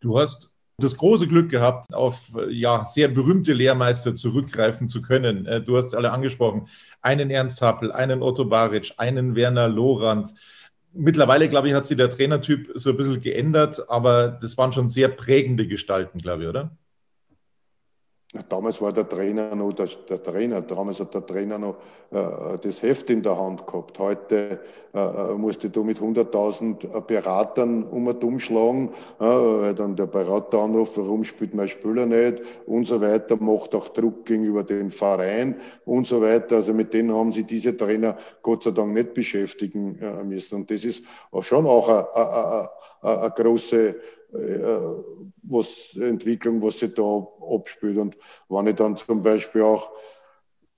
Du 0.00 0.18
hast 0.18 0.50
das 0.82 0.96
große 0.96 1.26
Glück 1.26 1.50
gehabt, 1.50 1.92
auf 1.94 2.30
ja, 2.48 2.84
sehr 2.86 3.08
berühmte 3.08 3.52
Lehrmeister 3.52 4.14
zurückgreifen 4.14 4.88
zu 4.88 5.02
können. 5.02 5.46
Äh, 5.46 5.62
du 5.62 5.76
hast 5.76 5.94
alle 5.94 6.12
angesprochen. 6.12 6.68
Einen 7.02 7.30
Ernst 7.30 7.62
Happel, 7.62 7.92
einen 7.92 8.22
Otto 8.22 8.44
Baric, 8.44 8.92
einen 8.96 9.34
Werner 9.34 9.68
Lorand 9.68 10.34
mittlerweile, 10.92 11.48
glaube 11.48 11.68
ich, 11.68 11.74
hat 11.74 11.86
sich 11.86 11.96
der 11.96 12.10
Trainertyp 12.10 12.72
so 12.74 12.90
ein 12.90 12.96
bisschen 12.96 13.20
geändert, 13.20 13.88
aber 13.88 14.28
das 14.28 14.58
waren 14.58 14.72
schon 14.72 14.88
sehr 14.88 15.08
prägende 15.08 15.66
Gestalten, 15.66 16.18
glaube 16.18 16.42
ich, 16.42 16.48
oder? 16.48 16.76
Damals 18.48 18.80
war 18.80 18.92
der 18.92 19.08
Trainer 19.08 19.56
noch 19.56 19.72
der, 19.72 19.88
der, 20.08 20.22
Trainer, 20.22 20.60
damals 20.60 21.00
hat 21.00 21.12
der 21.14 21.26
Trainer 21.26 21.58
noch 21.58 21.78
äh, 22.12 22.58
das 22.62 22.80
Heft 22.80 23.10
in 23.10 23.24
der 23.24 23.36
Hand 23.36 23.66
gehabt. 23.66 23.98
Heute 23.98 24.60
äh, 24.94 24.98
äh 24.98 25.34
musste 25.34 25.68
du 25.68 25.82
mit 25.82 25.98
100.000 25.98 26.96
äh, 26.96 27.00
Beratern 27.00 27.82
um 27.82 28.06
und 28.06 28.22
umschlagen, 28.22 28.90
äh, 29.18 29.24
weil 29.24 29.74
dann 29.74 29.96
der 29.96 30.06
Berater 30.06 30.60
anruft, 30.60 30.96
warum 30.96 31.24
spielt 31.24 31.54
mein 31.54 31.66
Spieler 31.66 32.06
nicht 32.06 32.40
und 32.66 32.86
so 32.86 33.00
weiter, 33.00 33.36
macht 33.36 33.74
auch 33.74 33.88
Druck 33.88 34.26
gegenüber 34.26 34.62
dem 34.62 34.92
Verein 34.92 35.56
und 35.84 36.06
so 36.06 36.20
weiter. 36.20 36.56
Also 36.56 36.72
mit 36.72 36.94
denen 36.94 37.12
haben 37.12 37.32
sich 37.32 37.46
diese 37.46 37.76
Trainer 37.76 38.16
Gott 38.42 38.62
sei 38.62 38.70
Dank 38.70 38.94
nicht 38.94 39.12
beschäftigen 39.12 39.98
äh, 39.98 40.22
müssen. 40.22 40.54
Und 40.54 40.70
das 40.70 40.84
ist 40.84 41.02
schon 41.40 41.66
auch 41.66 41.88
eine 43.02 43.30
große 43.30 43.88
äh, 43.88 43.94
was 45.42 45.96
Entwicklung, 45.96 46.62
was 46.62 46.78
sich 46.78 46.94
da 46.94 47.26
abspielt. 47.52 47.98
Und 47.98 48.16
wenn 48.48 48.66
ich 48.66 48.76
dann 48.76 48.96
zum 48.96 49.22
Beispiel 49.22 49.62
auch, 49.62 49.90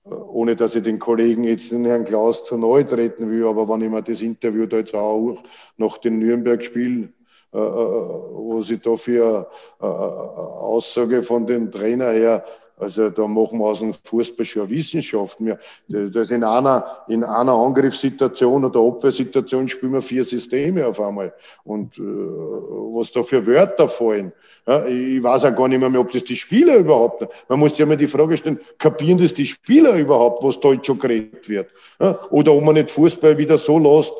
äh, 0.05 0.09
ohne 0.09 0.55
dass 0.55 0.75
ich 0.75 0.83
den 0.83 0.99
Kollegen 0.99 1.43
jetzt 1.43 1.71
den 1.71 1.85
Herrn 1.85 2.05
Klaus 2.05 2.43
zu 2.43 2.57
neu 2.57 2.83
treten 2.83 3.29
will, 3.29 3.45
aber 3.45 3.67
wenn 3.69 3.81
ich 3.81 3.89
mir 3.89 4.01
das 4.01 4.21
Interview 4.21 4.65
da 4.65 4.77
jetzt 4.77 4.95
auch 4.95 5.43
nach 5.77 5.97
den 5.97 6.19
Nürnberg-Spielen 6.19 7.13
äh, 7.53 7.57
wo 7.57 8.63
sie 8.63 8.79
da 8.79 8.97
für 8.97 9.47
Aussage 9.77 11.21
von 11.21 11.45
dem 11.45 11.71
Trainer 11.71 12.09
her 12.09 12.43
also 12.77 13.09
da 13.09 13.27
machen 13.27 13.59
wir 13.59 13.65
aus 13.65 13.79
dem 13.79 13.93
Fußball 13.93 14.45
schon 14.45 14.69
Wissenschaft. 14.69 15.37
Wir, 15.39 15.59
das 15.87 16.31
in 16.31 16.43
einer, 16.43 17.03
in 17.07 17.23
einer 17.23 17.53
Angriffssituation 17.53 18.65
oder 18.65 18.79
Abwehrsituation 18.79 19.67
spielen 19.67 19.93
wir 19.93 20.01
vier 20.01 20.23
Systeme 20.23 20.85
auf 20.85 20.99
einmal. 20.99 21.33
Und 21.63 21.97
äh, 21.97 22.01
was 22.01 23.11
da 23.11 23.23
für 23.23 23.45
Wörter 23.45 23.87
fallen. 23.87 24.31
Ja, 24.65 24.85
ich 24.85 25.21
weiß 25.21 25.45
auch 25.45 25.55
gar 25.55 25.67
nicht 25.67 25.79
mehr, 25.79 25.99
ob 25.99 26.11
das 26.11 26.23
die 26.23 26.37
Spieler 26.37 26.77
überhaupt, 26.77 27.27
man 27.49 27.59
muss 27.59 27.77
ja 27.77 27.85
mal 27.85 27.97
die 27.97 28.07
Frage 28.07 28.37
stellen, 28.37 28.59
kapieren 28.77 29.17
das 29.17 29.33
die 29.33 29.45
Spieler 29.45 29.95
überhaupt, 29.95 30.41
was 30.41 30.59
da 30.59 30.71
jetzt 30.71 30.87
schon 30.87 30.99
geredet 30.99 31.49
wird? 31.49 31.69
Ja, 31.99 32.17
oder 32.29 32.53
ob 32.53 32.63
man 32.63 32.75
nicht 32.75 32.89
Fußball 32.89 33.37
wieder 33.37 33.57
so 33.57 33.77
lässt, 33.77 34.13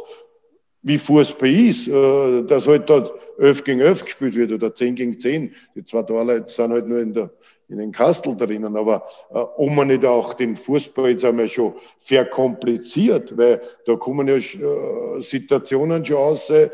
wie 0.82 0.98
Fußball 0.98 1.50
ist, 1.50 1.88
äh, 1.88 2.44
dass 2.44 2.68
halt 2.68 2.90
dort 2.90 3.14
11 3.40 3.64
gegen 3.64 3.80
11 3.80 4.04
gespielt 4.04 4.36
wird 4.36 4.52
oder 4.52 4.76
10 4.76 4.96
gegen 4.96 5.20
10. 5.20 5.56
Die 5.76 5.86
zwei 5.86 6.04
Torleute 6.04 6.52
sind 6.52 6.72
halt 6.72 6.88
nur 6.88 7.00
in 7.00 7.14
der 7.14 7.32
in 7.74 7.80
den 7.80 7.92
Kastel 7.92 8.36
drinnen. 8.38 8.78
Aber 8.78 9.04
äh, 9.32 9.40
ob 9.40 9.72
man 9.72 9.88
nicht 9.88 10.06
auch 10.06 10.34
den 10.34 10.56
Fußball 10.56 11.10
jetzt 11.10 11.26
einmal 11.26 11.48
schon 11.48 11.74
verkompliziert, 12.00 13.38
weil 13.38 13.62
da 13.86 13.96
kommen 13.96 14.28
ja 14.28 14.36
äh, 14.36 15.22
Situationen 15.22 16.06
schon 16.06 16.18
aus, 16.18 16.50
äh, 16.50 16.70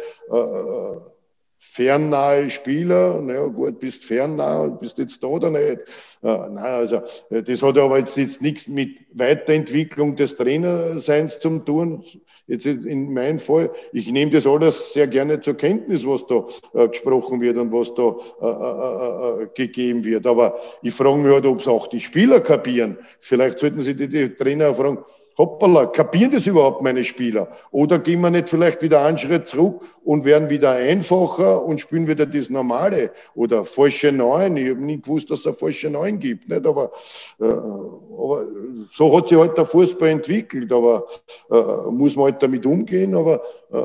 fernnahe 1.60 2.50
Spieler, 2.50 3.22
naja 3.22 3.46
gut, 3.48 3.80
bist 3.80 4.04
fernnah, 4.04 4.68
bist 4.68 4.98
jetzt 4.98 5.22
da 5.22 5.28
oder 5.28 5.52
nicht. 5.52 5.80
Äh, 6.24 6.50
nein, 6.50 6.58
also 6.58 7.02
das 7.30 7.62
hat 7.62 7.78
aber 7.78 8.00
jetzt, 8.00 8.18
jetzt 8.18 8.42
nichts 8.42 8.68
mit 8.68 8.98
Weiterentwicklung 9.14 10.16
des 10.16 10.36
Trainerseins 10.36 11.40
zu 11.40 11.60
tun, 11.60 12.04
Jetzt 12.50 12.66
in 12.66 13.14
meinem 13.14 13.38
Fall, 13.38 13.70
ich 13.94 14.12
nehme 14.12 14.32
das 14.32 14.48
alles 14.48 14.94
sehr 14.94 15.06
gerne 15.06 15.40
zur 15.40 15.54
Kenntnis, 15.54 16.04
was 16.04 16.26
da 16.26 16.48
äh, 16.74 16.88
gesprochen 16.88 17.42
wird 17.42 17.58
und 17.58 17.72
was 17.72 17.94
da 17.94 18.16
äh, 18.42 18.48
äh, 18.50 19.42
äh, 19.42 19.44
äh 19.44 19.48
gegeben 19.54 20.04
wird. 20.04 20.26
Aber 20.26 20.60
ich 20.82 20.96
frage 20.96 21.20
mich 21.20 21.32
halt, 21.32 21.46
ob 21.46 21.60
es 21.60 21.68
auch 21.68 21.86
die 21.86 22.00
Spieler 22.00 22.40
kapieren. 22.40 22.98
Vielleicht 23.20 23.60
sollten 23.60 23.84
Sie 23.84 23.96
die, 23.96 24.10
die 24.10 24.30
Trainer 24.30 24.74
fragen, 24.74 24.98
hoppala, 25.40 25.86
kapieren 25.86 26.32
das 26.32 26.46
überhaupt 26.46 26.84
meine 26.84 27.04
Spieler? 27.04 27.48
Oder 27.72 27.98
gehen 27.98 28.20
wir 28.22 28.30
nicht 28.30 28.50
vielleicht 28.50 28.82
wieder 28.82 29.04
einen 29.04 29.18
Schritt 29.18 29.48
zurück 29.48 29.82
und 30.04 30.26
werden 30.26 30.50
wieder 30.50 30.72
einfacher 30.72 31.64
und 31.64 31.80
spielen 31.80 32.08
wieder 32.08 32.26
das 32.26 32.50
Normale? 32.50 33.12
Oder 33.36 33.64
falsche 33.64 34.12
Neun, 34.12 34.58
ich 34.58 34.70
habe 34.70 34.82
nicht 34.82 35.04
gewusst, 35.04 35.32
dass 35.32 35.46
es 35.46 35.58
falsche 35.58 35.90
Neun 35.90 36.20
gibt, 36.20 36.50
nicht? 36.50 36.68
Aber, 36.68 36.92
äh, 37.40 37.46
aber 37.46 38.46
so 38.92 39.16
hat 39.16 39.30
sich 39.30 39.38
halt 39.38 39.58
der 39.58 39.66
Fußball 39.66 40.10
entwickelt, 40.10 40.74
aber 40.74 41.08
äh, 41.50 41.90
muss 41.90 42.18
man 42.18 42.26
halt 42.26 42.44
damit 42.44 42.66
umgehen, 42.66 43.16
aber 43.16 43.42
äh, 43.72 43.82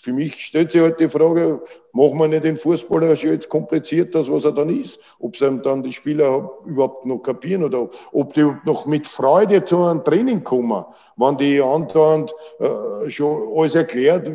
für 0.00 0.14
mich 0.14 0.46
stellt 0.46 0.72
sich 0.72 0.80
halt 0.80 0.98
die 0.98 1.10
Frage, 1.10 1.60
machen 1.92 2.18
wir 2.18 2.28
nicht 2.28 2.44
den 2.44 2.56
Fußballer 2.56 3.16
schon 3.16 3.32
jetzt 3.32 3.50
kompliziert, 3.50 4.14
das 4.14 4.30
was 4.30 4.46
er 4.46 4.52
dann 4.52 4.70
ist? 4.70 4.98
Ob 5.18 5.36
sie 5.36 5.60
dann 5.60 5.82
die 5.82 5.92
Spieler 5.92 6.50
überhaupt 6.64 7.04
noch 7.04 7.18
kapieren 7.18 7.64
oder 7.64 7.90
ob 8.12 8.32
die 8.32 8.50
noch 8.64 8.86
mit 8.86 9.06
Freude 9.06 9.62
zu 9.62 9.84
einem 9.84 10.02
Training 10.02 10.42
kommen, 10.42 10.86
wenn 11.16 11.36
die 11.36 11.60
andauernd 11.60 12.32
äh, 12.60 13.10
schon 13.10 13.52
alles 13.54 13.74
erklärt, 13.74 14.26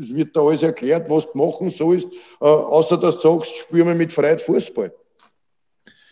es 0.00 0.14
wird 0.14 0.34
da 0.34 0.40
alles 0.40 0.62
erklärt, 0.62 1.10
was 1.10 1.30
du 1.30 1.36
machen 1.36 1.68
sollst, 1.68 2.08
äh, 2.40 2.46
außer 2.46 2.96
dass 2.96 3.16
du 3.16 3.34
sagst, 3.34 3.54
spielen 3.54 3.88
wir 3.88 3.94
mit 3.94 4.14
Freiheit 4.14 4.40
Fußball. 4.40 4.94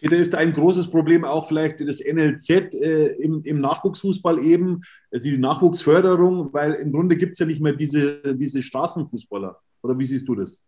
Da 0.03 0.17
ist 0.17 0.35
ein 0.35 0.53
großes 0.53 0.89
Problem 0.89 1.25
auch 1.25 1.47
vielleicht 1.47 1.81
das 1.81 2.01
NLZ 2.01 2.51
äh, 2.51 3.07
im, 3.17 3.43
im, 3.45 3.61
Nachwuchsfußball 3.61 4.39
eben, 4.45 4.81
also 5.11 5.29
die 5.29 5.37
Nachwuchsförderung, 5.37 6.53
weil 6.53 6.75
im 6.75 6.93
Grunde 6.93 7.17
gibt 7.17 7.33
es 7.33 7.39
ja 7.41 7.47
nicht 7.47 7.61
mehr 7.61 7.75
diese, 7.75 8.35
diese 8.35 8.63
Straßenfußballer. 8.63 9.59
Oder 9.83 9.99
wie 9.99 10.07
siehst 10.07 10.29
du 10.29 10.35
das? 10.35 10.63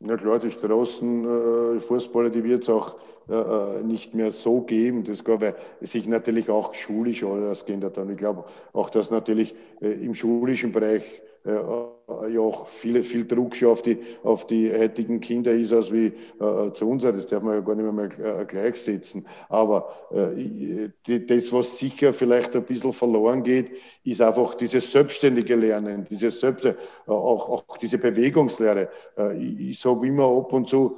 Ja 0.00 0.16
klar, 0.16 0.38
die 0.38 0.50
Straßenfußballer, 0.50 2.30
die 2.30 2.44
wird 2.44 2.62
es 2.62 2.70
auch 2.70 2.96
äh, 3.28 3.34
äh, 3.34 3.82
nicht 3.82 4.14
mehr 4.14 4.32
so 4.32 4.62
geben. 4.62 5.04
Das 5.04 5.22
gar, 5.22 5.40
weil 5.40 5.56
sich 5.80 6.06
natürlich 6.06 6.48
auch 6.48 6.72
schulisch 6.74 7.24
alles 7.24 7.64
geändert 7.66 7.98
hat. 7.98 8.08
Ich 8.08 8.16
glaube 8.16 8.44
auch, 8.72 8.90
dass 8.90 9.10
natürlich 9.10 9.54
äh, 9.80 9.90
im 9.90 10.14
schulischen 10.14 10.72
Bereich 10.72 11.20
ja 11.52 12.40
auch 12.40 12.66
viel, 12.68 13.02
viel 13.02 13.26
Druck 13.26 13.54
schon 13.54 13.68
auf 13.70 13.82
die, 13.82 13.98
auf 14.22 14.46
die 14.46 14.72
heutigen 14.72 15.20
Kinder 15.20 15.52
ist, 15.52 15.72
als 15.72 15.92
wie 15.92 16.06
äh, 16.40 16.72
zu 16.72 16.88
uns. 16.88 17.02
Das 17.02 17.26
darf 17.26 17.42
man 17.42 17.54
ja 17.54 17.60
gar 17.60 17.74
nicht 17.74 18.18
mehr, 18.18 18.40
äh, 18.40 18.44
gleichsetzen. 18.44 19.26
Aber 19.48 19.92
äh, 20.10 20.90
die, 21.06 21.26
das, 21.26 21.52
was 21.52 21.78
sicher 21.78 22.12
vielleicht 22.12 22.56
ein 22.56 22.64
bisschen 22.64 22.92
verloren 22.92 23.42
geht, 23.42 23.70
ist 24.04 24.20
einfach 24.20 24.54
dieses 24.54 24.90
selbstständige 24.90 25.56
Lernen, 25.56 26.06
dieses 26.10 26.40
Selbst, 26.40 26.64
äh, 26.64 26.74
auch, 27.06 27.48
auch 27.48 27.76
diese 27.76 27.98
Bewegungslehre. 27.98 28.88
Äh, 29.16 29.36
ich, 29.36 29.70
ich 29.70 29.80
sage 29.80 30.06
immer 30.06 30.26
ab 30.26 30.52
und 30.52 30.68
zu, 30.68 30.96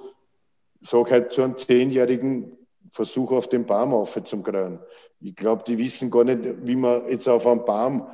sage 0.81 1.11
halt 1.11 1.33
zu 1.33 1.43
einem 1.43 1.57
Zehnjährigen, 1.57 2.57
Versuch 2.93 3.31
auf 3.31 3.49
den 3.49 3.67
Baum 3.67 3.95
aufzukriegen. 3.95 4.81
Ich 5.21 5.37
glaube, 5.37 5.63
die 5.65 5.79
wissen 5.79 6.11
gar 6.11 6.25
nicht, 6.25 6.41
wie 6.67 6.75
man 6.75 7.09
jetzt 7.09 7.29
auf 7.29 7.47
einem 7.47 7.65
Baum 7.65 8.07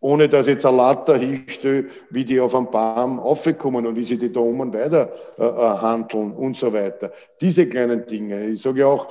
ohne 0.00 0.28
dass 0.28 0.46
jetzt 0.46 0.64
ein 0.64 0.76
Latter 0.76 1.16
hinstelle, 1.16 1.86
wie 2.10 2.24
die 2.24 2.40
auf 2.40 2.54
einen 2.54 2.70
Baum 2.70 3.18
aufkommen 3.18 3.86
und 3.86 3.96
wie 3.96 4.04
sie 4.04 4.18
die 4.18 4.32
da 4.32 4.40
oben 4.40 4.72
weiter 4.72 5.12
äh, 5.38 5.44
äh, 5.44 5.78
handeln 5.78 6.32
und 6.32 6.56
so 6.56 6.72
weiter. 6.72 7.12
Diese 7.40 7.68
kleinen 7.68 8.06
Dinge. 8.06 8.46
Ich 8.46 8.62
sage 8.62 8.80
ja 8.80 8.86
auch, 8.86 9.08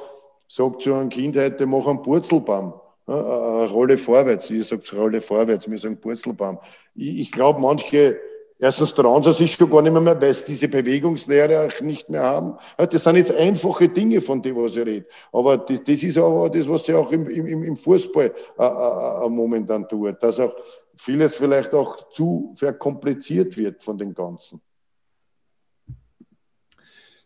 sag 0.48 0.82
zu 0.82 0.94
einem 0.94 1.10
Kind 1.10 1.36
heute, 1.38 1.66
mach 1.66 1.86
einen 1.88 2.02
Purzelbaum. 2.02 2.74
Äh, 3.08 3.12
eine 3.12 3.70
Rolle 3.70 3.98
vorwärts. 3.98 4.50
Ich 4.50 4.68
sage 4.68 4.84
Rolle 4.96 5.22
vorwärts, 5.22 5.70
wir 5.70 5.78
sagen 5.78 6.00
Purzelbaum. 6.00 6.58
Ich, 6.96 7.20
ich 7.20 7.32
glaube, 7.32 7.60
manche 7.60 8.20
Erstens 8.60 8.94
trauen 8.94 9.22
sie 9.22 9.34
sich 9.34 9.54
schon 9.54 9.70
gar 9.70 9.84
nicht 9.84 9.94
mehr, 9.94 10.20
weil 10.20 10.34
sie 10.34 10.46
diese 10.48 10.68
Bewegungslehre 10.68 11.68
auch 11.68 11.82
nicht 11.82 12.10
mehr 12.10 12.24
haben. 12.24 12.58
Das 12.78 13.04
sind 13.04 13.16
jetzt 13.16 13.32
einfache 13.32 13.88
Dinge, 13.88 14.20
von 14.20 14.42
denen 14.42 14.58
was 14.58 14.76
ich 14.76 14.86
rede. 14.86 15.06
Aber 15.32 15.58
das, 15.58 15.84
das 15.84 16.02
ist 16.02 16.18
auch 16.18 16.50
das, 16.50 16.68
was 16.68 16.86
sie 16.86 16.96
auch 16.96 17.12
im, 17.12 17.30
im, 17.30 17.64
im 17.64 17.76
Fußball 17.76 18.26
äh, 18.58 18.64
äh, 18.64 19.26
äh, 19.26 19.30
momentan 19.30 19.88
tut. 19.88 20.22
Dass 20.24 20.40
auch 20.40 20.54
vieles 20.96 21.36
vielleicht 21.36 21.74
auch 21.74 22.10
zu 22.10 22.54
verkompliziert 22.56 23.56
wird 23.58 23.84
von 23.84 23.98
den 23.98 24.16
Ganzen. 24.16 24.60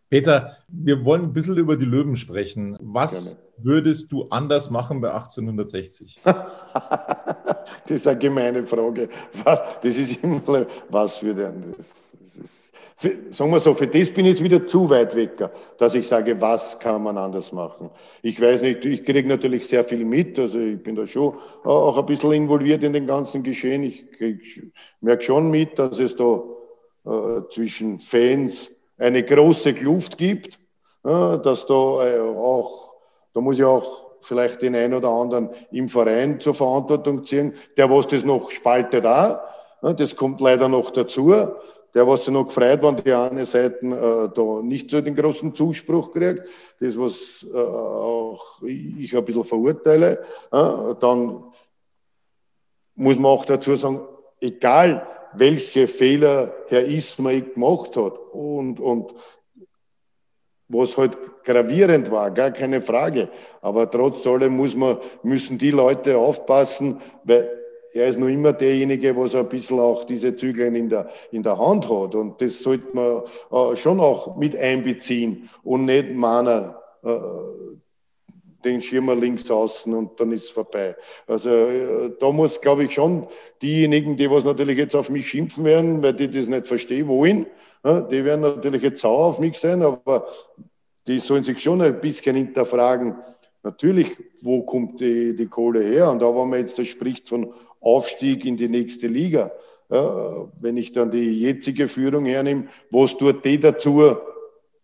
Peter, 0.10 0.58
wir 0.67 1.06
wollen 1.06 1.24
ein 1.24 1.34
bisschen 1.34 1.56
über 1.56 1.78
die 1.78 1.86
Löwen 1.86 2.17
sprechen. 2.17 2.78
Was 2.82 3.36
Gerne. 3.36 3.48
würdest 3.63 4.12
du 4.12 4.28
anders 4.30 4.70
machen 4.70 5.00
bei 5.00 5.13
1860? 5.13 6.20
das 7.88 7.97
ist 7.97 8.07
eine 8.07 8.19
gemeine 8.19 8.65
Frage. 8.65 9.10
Das 9.43 9.97
ist 9.97 10.23
immer, 10.23 10.65
was 10.89 11.17
für 11.17 11.34
denn 11.34 11.73
das? 11.77 12.15
das 12.19 12.36
ist, 12.38 12.73
für, 12.97 13.17
sagen 13.31 13.51
wir 13.51 13.60
so, 13.60 13.73
für 13.73 13.88
das 13.88 14.12
bin 14.12 14.25
ich 14.25 14.34
jetzt 14.34 14.43
wieder 14.43 14.67
zu 14.67 14.89
weit 14.89 15.15
weg, 15.15 15.31
dass 15.77 15.95
ich 15.95 16.07
sage, 16.07 16.39
was 16.39 16.77
kann 16.79 17.03
man 17.03 17.17
anders 17.17 17.51
machen. 17.51 17.89
Ich 18.21 18.39
weiß 18.39 18.62
nicht, 18.62 18.86
ich 18.86 19.03
kriege 19.03 19.27
natürlich 19.27 19.67
sehr 19.67 19.84
viel 19.84 20.05
mit, 20.05 20.38
also 20.38 20.60
ich 20.60 20.81
bin 20.81 20.95
da 20.95 21.07
schon 21.07 21.36
auch 21.63 21.97
ein 21.97 22.05
bisschen 22.05 22.31
involviert 22.34 22.84
in 22.84 22.93
den 22.93 23.07
ganzen 23.07 23.41
Geschehen. 23.41 23.84
Ich 23.84 24.05
merke 25.01 25.23
schon 25.23 25.49
mit, 25.49 25.79
dass 25.79 25.97
es 25.97 26.15
da 26.15 26.43
äh, 27.05 27.41
zwischen 27.49 27.99
Fans, 27.99 28.69
eine 28.99 29.23
große 29.23 29.73
Kluft 29.73 30.19
gibt, 30.19 30.60
dass 31.03 31.65
da 31.65 32.05
äh, 32.05 32.19
auch, 32.19 32.93
da 33.34 33.41
muss 33.41 33.57
ich 33.57 33.63
auch 33.63 34.11
vielleicht 34.21 34.62
den 34.62 34.75
einen 34.75 34.93
oder 34.93 35.10
anderen 35.10 35.49
im 35.71 35.89
Verein 35.89 36.39
zur 36.39 36.53
Verantwortung 36.53 37.25
ziehen, 37.25 37.53
der 37.77 37.89
was 37.89 38.07
das 38.07 38.23
noch 38.23 38.51
spaltet 38.51 39.05
da, 39.05 39.43
das 39.81 40.15
kommt 40.15 40.41
leider 40.41 40.69
noch 40.69 40.91
dazu, 40.91 41.34
der 41.93 42.07
was 42.07 42.25
sich 42.25 42.34
noch 42.34 42.45
gefreut, 42.45 42.81
wenn 42.81 42.97
die 42.97 43.12
eine 43.12 43.45
Seite 43.45 43.86
äh, 43.86 44.34
da 44.34 44.62
nicht 44.62 44.89
so 44.89 45.01
den 45.01 45.15
großen 45.15 45.55
Zuspruch 45.55 46.12
kriegt, 46.12 46.43
das 46.79 46.97
was 46.97 47.45
äh, 47.53 47.57
auch 47.57 48.62
ich 48.63 49.15
ein 49.15 49.25
bisschen 49.25 49.43
verurteile, 49.43 50.23
äh, 50.51 50.95
dann 50.99 51.43
muss 52.95 53.15
man 53.15 53.25
auch 53.25 53.45
dazu 53.45 53.75
sagen, 53.75 54.01
egal 54.39 55.07
welche 55.34 55.88
Fehler 55.88 56.53
Herr 56.67 56.86
Ismail 56.86 57.41
gemacht 57.41 57.95
hat 57.97 58.17
und, 58.31 58.79
und 58.79 59.13
was 60.71 60.97
halt 60.97 61.17
gravierend 61.43 62.10
war, 62.12 62.31
gar 62.31 62.51
keine 62.51 62.81
Frage. 62.81 63.29
Aber 63.62 63.89
trotz 63.89 64.25
allem 64.25 64.57
muss 64.57 64.75
man, 64.75 64.97
müssen 65.23 65.57
die 65.57 65.71
Leute 65.71 66.17
aufpassen, 66.17 66.99
weil 67.23 67.49
er 67.93 68.07
ist 68.07 68.19
noch 68.19 68.27
immer 68.27 68.53
derjenige, 68.53 69.15
was 69.17 69.36
ein 69.36 69.49
bisschen 69.49 69.79
auch 69.79 70.05
diese 70.05 70.36
Zügel 70.36 70.73
in 70.75 70.89
der, 70.89 71.10
in 71.31 71.43
der 71.43 71.57
Hand 71.57 71.89
hat. 71.89 72.15
Und 72.15 72.41
das 72.41 72.60
sollte 72.60 72.86
man 72.93 73.23
äh, 73.51 73.75
schon 73.75 73.99
auch 73.99 74.38
mit 74.38 74.55
einbeziehen 74.55 75.49
und 75.63 75.86
nicht 75.86 76.13
meiner, 76.13 76.81
äh, 77.03 77.17
den 78.65 78.82
Schirmer 78.82 79.15
links 79.15 79.50
außen 79.50 79.93
und 79.93 80.19
dann 80.19 80.32
ist 80.32 80.45
es 80.45 80.50
vorbei. 80.50 80.95
Also 81.28 81.50
äh, 81.50 82.12
da 82.19 82.32
muss, 82.32 82.62
glaube 82.62 82.86
ich, 82.86 82.93
schon 82.93 83.28
diejenigen, 83.62 84.17
die 84.17 84.30
was 84.30 84.43
natürlich 84.43 84.78
jetzt 84.78 84.95
auf 84.95 85.10
mich 85.10 85.30
schimpfen 85.30 85.63
werden, 85.65 86.02
weil 86.02 86.13
die 86.13 86.30
das 86.30 86.47
nicht 86.47 86.67
verstehen 86.67 87.08
wollen, 87.08 87.45
äh, 87.84 88.02
die 88.10 88.24
werden 88.24 88.41
natürlich 88.41 88.84
jetzt 88.84 89.02
sauer 89.02 89.26
auf 89.26 89.39
mich 89.39 89.58
sein, 89.58 89.82
aber 89.82 90.28
die 91.08 91.19
sollen 91.19 91.43
sich 91.43 91.62
schon 91.62 91.82
ein 91.82 92.00
bisschen 92.00 92.36
hinterfragen, 92.36 93.15
natürlich, 93.63 94.10
wo 94.41 94.63
kommt 94.63 95.02
die, 95.02 95.36
die 95.36 95.47
Kohle 95.47 95.84
her? 95.84 96.10
Und 96.12 96.19
da, 96.19 96.28
wenn 96.28 96.50
man 96.50 96.60
jetzt 96.60 96.86
spricht 96.86 97.30
von 97.30 97.54
Aufstieg 97.80 98.45
in 98.45 98.58
die 98.58 98.69
nächste 98.69 99.08
Liga, 99.08 99.52
ja, 99.89 100.47
wenn 100.62 100.78
ich 100.78 100.93
dann 100.93 101.12
die 101.12 101.39
jetzige 101.39 101.88
Führung 101.88 102.26
hernehme, 102.26 102.67
was 102.91 103.17
tut 103.17 103.43
die 103.43 103.60
dazu, 103.60 104.15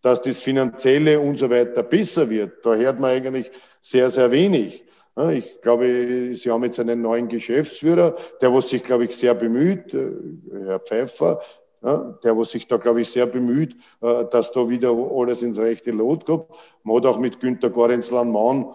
dass 0.02 0.22
das 0.22 0.38
Finanzielle 0.38 1.18
und 1.20 1.38
so 1.38 1.50
weiter 1.50 1.82
besser 1.82 2.28
wird? 2.30 2.64
Da 2.64 2.74
hört 2.74 3.00
man 3.00 3.10
eigentlich 3.10 3.50
sehr, 3.80 4.10
sehr 4.10 4.30
wenig. 4.30 4.84
Ich 5.32 5.60
glaube, 5.62 6.32
Sie 6.34 6.48
haben 6.48 6.62
jetzt 6.62 6.78
einen 6.78 7.02
neuen 7.02 7.26
Geschäftsführer, 7.26 8.14
der 8.40 8.54
was 8.54 8.68
sich, 8.68 8.84
glaube 8.84 9.04
ich, 9.06 9.16
sehr 9.16 9.34
bemüht, 9.34 9.92
äh, 9.92 10.12
Herr 10.64 10.78
Pfeiffer, 10.78 11.40
der 11.82 12.38
was 12.38 12.52
sich 12.52 12.68
da, 12.68 12.76
glaube 12.76 13.00
ich, 13.00 13.10
sehr 13.10 13.26
bemüht, 13.26 13.74
äh, 14.00 14.24
dass 14.30 14.52
da 14.52 14.68
wieder 14.68 14.90
alles 14.90 15.42
ins 15.42 15.58
rechte 15.58 15.90
Lot 15.90 16.24
kommt. 16.24 16.46
Man 16.84 16.98
hat 16.98 17.06
auch 17.06 17.18
mit 17.18 17.40
Günter 17.40 17.68
Gorenzlan 17.68 18.30
Mann, 18.30 18.66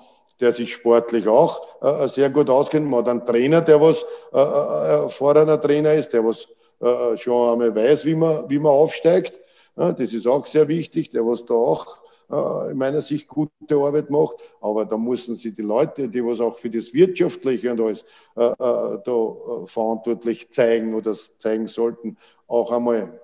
der 0.42 0.52
sich 0.52 0.74
sportlich 0.74 1.30
auch 1.30 1.62
äh, 1.82 2.10
sehr 2.10 2.30
gut 2.30 2.50
auskennt. 2.50 2.90
Man 2.90 3.00
hat 3.00 3.10
einen 3.10 3.26
Trainer, 3.26 3.62
der 3.62 3.80
was 3.80 4.06
erfahrener 4.34 5.62
Trainer 5.62 5.94
ist, 5.94 6.10
der 6.10 6.26
was 6.26 6.48
schon 7.16 7.54
einmal 7.54 7.74
weiß, 7.74 8.04
wie 8.04 8.16
man, 8.16 8.50
wie 8.50 8.60
man 8.60 8.74
aufsteigt. 8.74 9.40
Das 9.76 10.14
ist 10.14 10.28
auch 10.28 10.46
sehr 10.46 10.68
wichtig, 10.68 11.10
der 11.10 11.26
was 11.26 11.46
da 11.46 11.54
auch 11.56 12.04
äh, 12.30 12.72
in 12.72 12.78
meiner 12.78 13.02
Sicht 13.02 13.28
gute 13.28 13.76
Arbeit 13.76 14.10
macht. 14.10 14.36
Aber 14.62 14.86
da 14.86 14.98
müssen 14.98 15.36
sie 15.36 15.52
die 15.52 15.62
Leute, 15.62 16.10
die 16.10 16.24
was 16.24 16.40
auch 16.40 16.58
für 16.58 16.70
das 16.70 16.94
Wirtschaftliche 16.94 17.72
und 17.72 17.82
alles 17.82 18.06
äh, 18.36 18.46
äh, 18.46 18.54
da 18.58 19.02
äh, 19.06 19.68
verantwortlich 19.68 20.52
zeigen 20.52 20.94
oder 20.94 21.16
zeigen 21.38 21.68
sollten, 21.68 22.18
auch 22.48 22.72
einmal, 22.72 23.20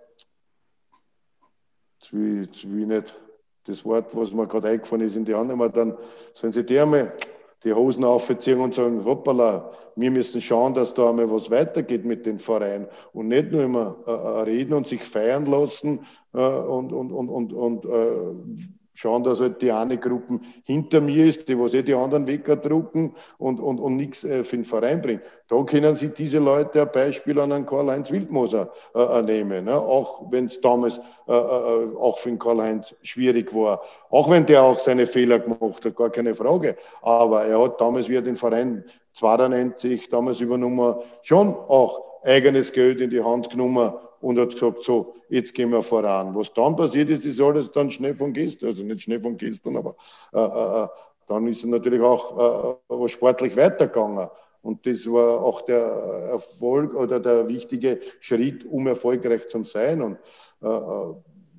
wie, 2.12 2.48
nicht 2.86 3.16
das 3.66 3.86
Wort, 3.86 4.16
was 4.16 4.32
mir 4.32 4.48
gerade 4.48 4.70
eingefallen 4.70 5.06
ist, 5.06 5.16
in 5.16 5.26
die 5.26 5.36
Hand 5.36 5.50
nehmen, 5.50 5.72
dann 5.72 5.96
sollen 6.34 6.54
sie 6.54 6.66
die 6.66 6.80
einmal 6.80 7.14
die 7.64 7.74
Hosen 7.74 8.03
aufziehen 8.03 8.60
und 8.60 8.76
sagen, 8.76 9.03
hoppala, 9.05 9.72
wir 9.95 10.12
müssen 10.12 10.39
schauen, 10.39 10.74
dass 10.74 10.93
da 10.93 11.10
einmal 11.10 11.30
was 11.30 11.51
weitergeht 11.51 12.05
mit 12.05 12.26
den 12.26 12.39
Vereinen 12.39 12.88
und 13.12 13.28
nicht 13.28 13.51
nur 13.51 13.64
immer 13.64 13.97
äh, 14.05 14.12
reden 14.43 14.74
und 14.74 14.88
sich 14.88 15.03
feiern 15.03 15.45
lassen 15.45 16.05
äh, 16.34 16.38
und, 16.39 16.93
und, 16.93 17.12
und, 17.12 17.30
und, 17.30 17.53
und 17.53 17.86
schauen, 19.00 19.24
dass 19.24 19.39
halt 19.39 19.62
die 19.62 19.72
eine 19.72 19.97
Gruppe 19.97 20.41
hinter 20.66 21.00
mir 21.00 21.26
ist, 21.26 21.47
die 21.47 21.58
was 21.58 21.74
eh 21.74 21.84
die 21.84 21.93
anderen 21.93 22.28
weggedrucken 22.28 23.16
und, 23.38 23.62
und, 23.62 23.80
und 23.80 23.95
nichts 23.95 24.26
äh, 24.26 24.43
für 24.43 24.58
den 24.58 24.66
Verein 24.66 25.02
bringt. 25.02 25.22
Da 25.47 25.64
können 25.64 25.95
sich 25.95 26.14
diese 26.14 26.39
Leute 26.39 26.82
ein 26.82 26.91
Beispiel 26.91 27.39
an 27.39 27.54
einen 27.54 27.66
Karl-Heinz 27.66 28.12
Wildmoser 28.12 28.74
äh, 28.93 29.00
äh 29.00 29.22
nehmen, 29.22 29.66
ne? 29.66 29.80
auch 29.80 30.30
wenn 30.32 30.47
es 30.47 30.60
damals 30.60 30.97
äh, 31.28 31.32
äh, 31.32 31.95
auch 31.97 32.20
für 32.20 32.28
den 32.28 32.39
Karl-Heinz 32.39 32.93
schwierig 33.02 33.54
war. 33.56 33.82
Auch 34.10 34.30
wenn 34.30 34.45
der 34.45 34.64
auch 34.64 34.80
seine 34.80 35.08
Fehler 35.08 35.39
gemacht 35.39 35.86
hat, 35.86 35.95
gar 35.95 36.10
keine 36.10 36.36
Frage. 36.36 36.76
Aber 37.02 37.45
er 37.45 37.62
hat 37.64 37.80
damals, 37.80 38.10
wie 38.10 38.16
er 38.16 38.22
den 38.22 38.36
Verein 38.36 38.84
92 39.14 40.10
damals 40.10 40.41
übernommen, 40.41 40.95
schon 41.22 41.56
auch 41.56 42.02
eigenes 42.26 42.74
Geld 42.74 43.00
in 43.00 43.12
die 43.12 43.24
Hand 43.24 43.50
genommen 43.50 43.93
und 44.22 44.39
hat 44.39 44.53
gesagt, 44.53 44.84
so, 44.84 45.15
jetzt 45.30 45.53
gehen 45.53 45.72
wir 45.72 45.82
voran. 45.82 46.36
Was 46.36 46.53
dann 46.53 46.76
passiert 46.76 47.09
ist, 47.09 47.26
ist 47.26 47.41
alles 47.41 47.72
dann 47.72 47.91
schnell 47.91 48.15
von 48.15 48.34
gestern, 48.34 48.70
also 48.70 48.84
nicht 48.84 49.03
schnell 49.03 49.22
von 49.22 49.38
gestern, 49.38 49.78
aber 49.78 49.95
äh, 50.34 50.39
äh, 50.39 50.84
äh 50.84 50.88
dann 51.28 51.47
ist 51.47 51.59
es 51.59 51.65
natürlich 51.65 52.01
auch 52.01 52.80
äh, 52.89 53.07
sportlich 53.07 53.55
weitergegangen. 53.55 54.30
Und 54.63 54.86
das 54.88 55.05
war 55.05 55.41
auch 55.41 55.61
der 55.61 55.80
Erfolg 55.80 56.95
oder 56.95 57.20
der 57.20 57.47
wichtige 57.47 57.99
Schritt, 58.20 58.65
um 58.65 58.88
erfolgreich 58.88 59.47
zu 59.47 59.63
sein. 59.63 60.01
Und 60.01 60.17
äh, 60.63 60.67
äh 60.67 61.13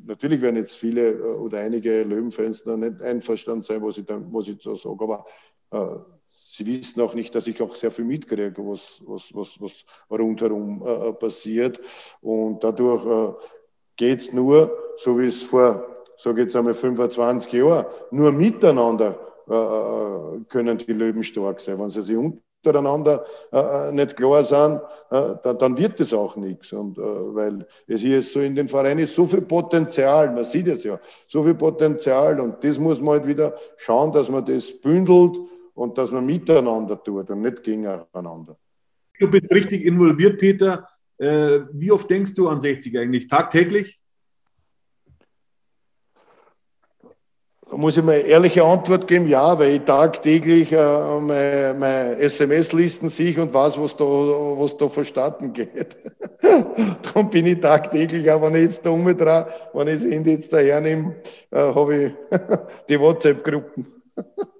natürlich 0.04 0.40
werden 0.40 0.56
jetzt 0.56 0.76
viele 0.76 1.10
äh, 1.10 1.22
oder 1.22 1.58
einige 1.58 2.02
Löwenfans 2.02 2.62
da 2.64 2.76
nicht 2.76 3.00
einverstanden 3.00 3.62
sein, 3.62 3.82
was 3.82 3.98
ich, 3.98 4.06
da, 4.06 4.20
was 4.30 4.48
ich 4.48 4.60
so 4.62 4.74
sage, 4.74 5.04
aber 5.04 5.26
äh, 5.70 5.98
Sie 6.30 6.66
wissen 6.66 7.00
auch 7.00 7.14
nicht, 7.14 7.34
dass 7.34 7.46
ich 7.46 7.60
auch 7.60 7.74
sehr 7.74 7.90
viel 7.90 8.04
mitkriege, 8.04 8.54
was, 8.58 9.02
was, 9.04 9.34
was, 9.34 9.60
was 9.60 9.84
rundherum 10.10 10.82
äh, 10.86 11.12
passiert. 11.12 11.80
Und 12.20 12.62
dadurch 12.62 13.04
äh, 13.06 13.34
geht 13.96 14.20
es 14.20 14.32
nur, 14.32 14.72
so 14.96 15.18
wie 15.18 15.26
es 15.26 15.42
vor, 15.42 15.86
sage 16.16 16.42
ich 16.42 16.44
jetzt 16.46 16.56
einmal, 16.56 16.74
25 16.74 17.52
Jahren, 17.52 17.86
nur 18.10 18.30
miteinander 18.30 19.18
äh, 19.48 19.54
äh, 19.54 20.40
können 20.48 20.78
die 20.78 20.92
Löwen 20.92 21.24
stark 21.24 21.60
sein. 21.60 21.80
Wenn 21.80 21.90
sie 21.90 22.02
sich 22.02 22.16
untereinander 22.16 23.24
äh, 23.52 23.88
äh, 23.88 23.92
nicht 23.92 24.16
klar 24.16 24.44
sind, 24.44 24.80
äh, 25.10 25.36
dann, 25.42 25.58
dann, 25.58 25.78
wird 25.78 25.98
das 25.98 26.12
auch 26.14 26.36
nichts. 26.36 26.72
Und 26.72 26.98
äh, 26.98 27.00
weil 27.02 27.66
es 27.88 28.02
hier 28.02 28.18
ist 28.18 28.32
so 28.32 28.40
in 28.40 28.54
den 28.54 28.68
Vereinen 28.68 29.00
ist 29.00 29.16
so 29.16 29.26
viel 29.26 29.42
Potenzial, 29.42 30.32
man 30.32 30.44
sieht 30.44 30.68
es 30.68 30.84
ja, 30.84 31.00
so 31.26 31.42
viel 31.42 31.54
Potenzial 31.54 32.38
und 32.38 32.62
das 32.62 32.78
muss 32.78 33.00
man 33.00 33.14
halt 33.14 33.26
wieder 33.26 33.54
schauen, 33.76 34.12
dass 34.12 34.30
man 34.30 34.44
das 34.44 34.70
bündelt 34.70 35.36
und 35.80 35.96
dass 35.96 36.10
man 36.10 36.26
miteinander 36.26 37.02
tut 37.02 37.30
und 37.30 37.40
nicht 37.40 37.62
gegeneinander. 37.62 38.58
Du 39.18 39.30
bist 39.30 39.50
richtig 39.50 39.82
involviert, 39.82 40.38
Peter. 40.38 40.86
Äh, 41.16 41.60
wie 41.72 41.90
oft 41.90 42.10
denkst 42.10 42.34
du 42.34 42.48
an 42.48 42.60
60 42.60 42.98
eigentlich? 42.98 43.28
Tagtäglich? 43.28 43.98
Da 47.70 47.76
muss 47.78 47.96
ich 47.96 48.04
mir 48.04 48.20
ehrliche 48.20 48.62
Antwort 48.62 49.08
geben, 49.08 49.26
ja, 49.26 49.58
weil 49.58 49.76
ich 49.76 49.80
tagtäglich 49.82 50.70
äh, 50.70 51.20
meine, 51.20 51.74
meine 51.78 52.16
SMS-Listen 52.16 53.08
sehe 53.08 53.40
und 53.40 53.54
weiß, 53.54 53.80
was 53.80 53.96
da, 53.96 54.04
was 54.04 54.76
da 54.76 54.86
vonstatten 54.86 55.54
geht. 55.54 55.96
Darum 57.02 57.30
bin 57.30 57.46
ich 57.46 57.60
tagtäglich, 57.60 58.30
auch 58.30 58.42
wenn 58.42 58.56
ich 58.56 58.64
jetzt 58.64 58.84
da 58.84 58.90
umdrehe, 58.90 59.46
wenn 59.72 59.88
ich 59.88 60.02
das 60.02 60.12
Handy 60.12 60.32
jetzt 60.32 60.52
daher 60.52 60.82
nehme, 60.82 61.16
äh, 61.50 61.58
habe 61.58 61.96
ich 62.04 62.12
die 62.90 63.00
WhatsApp-Gruppen. 63.00 63.86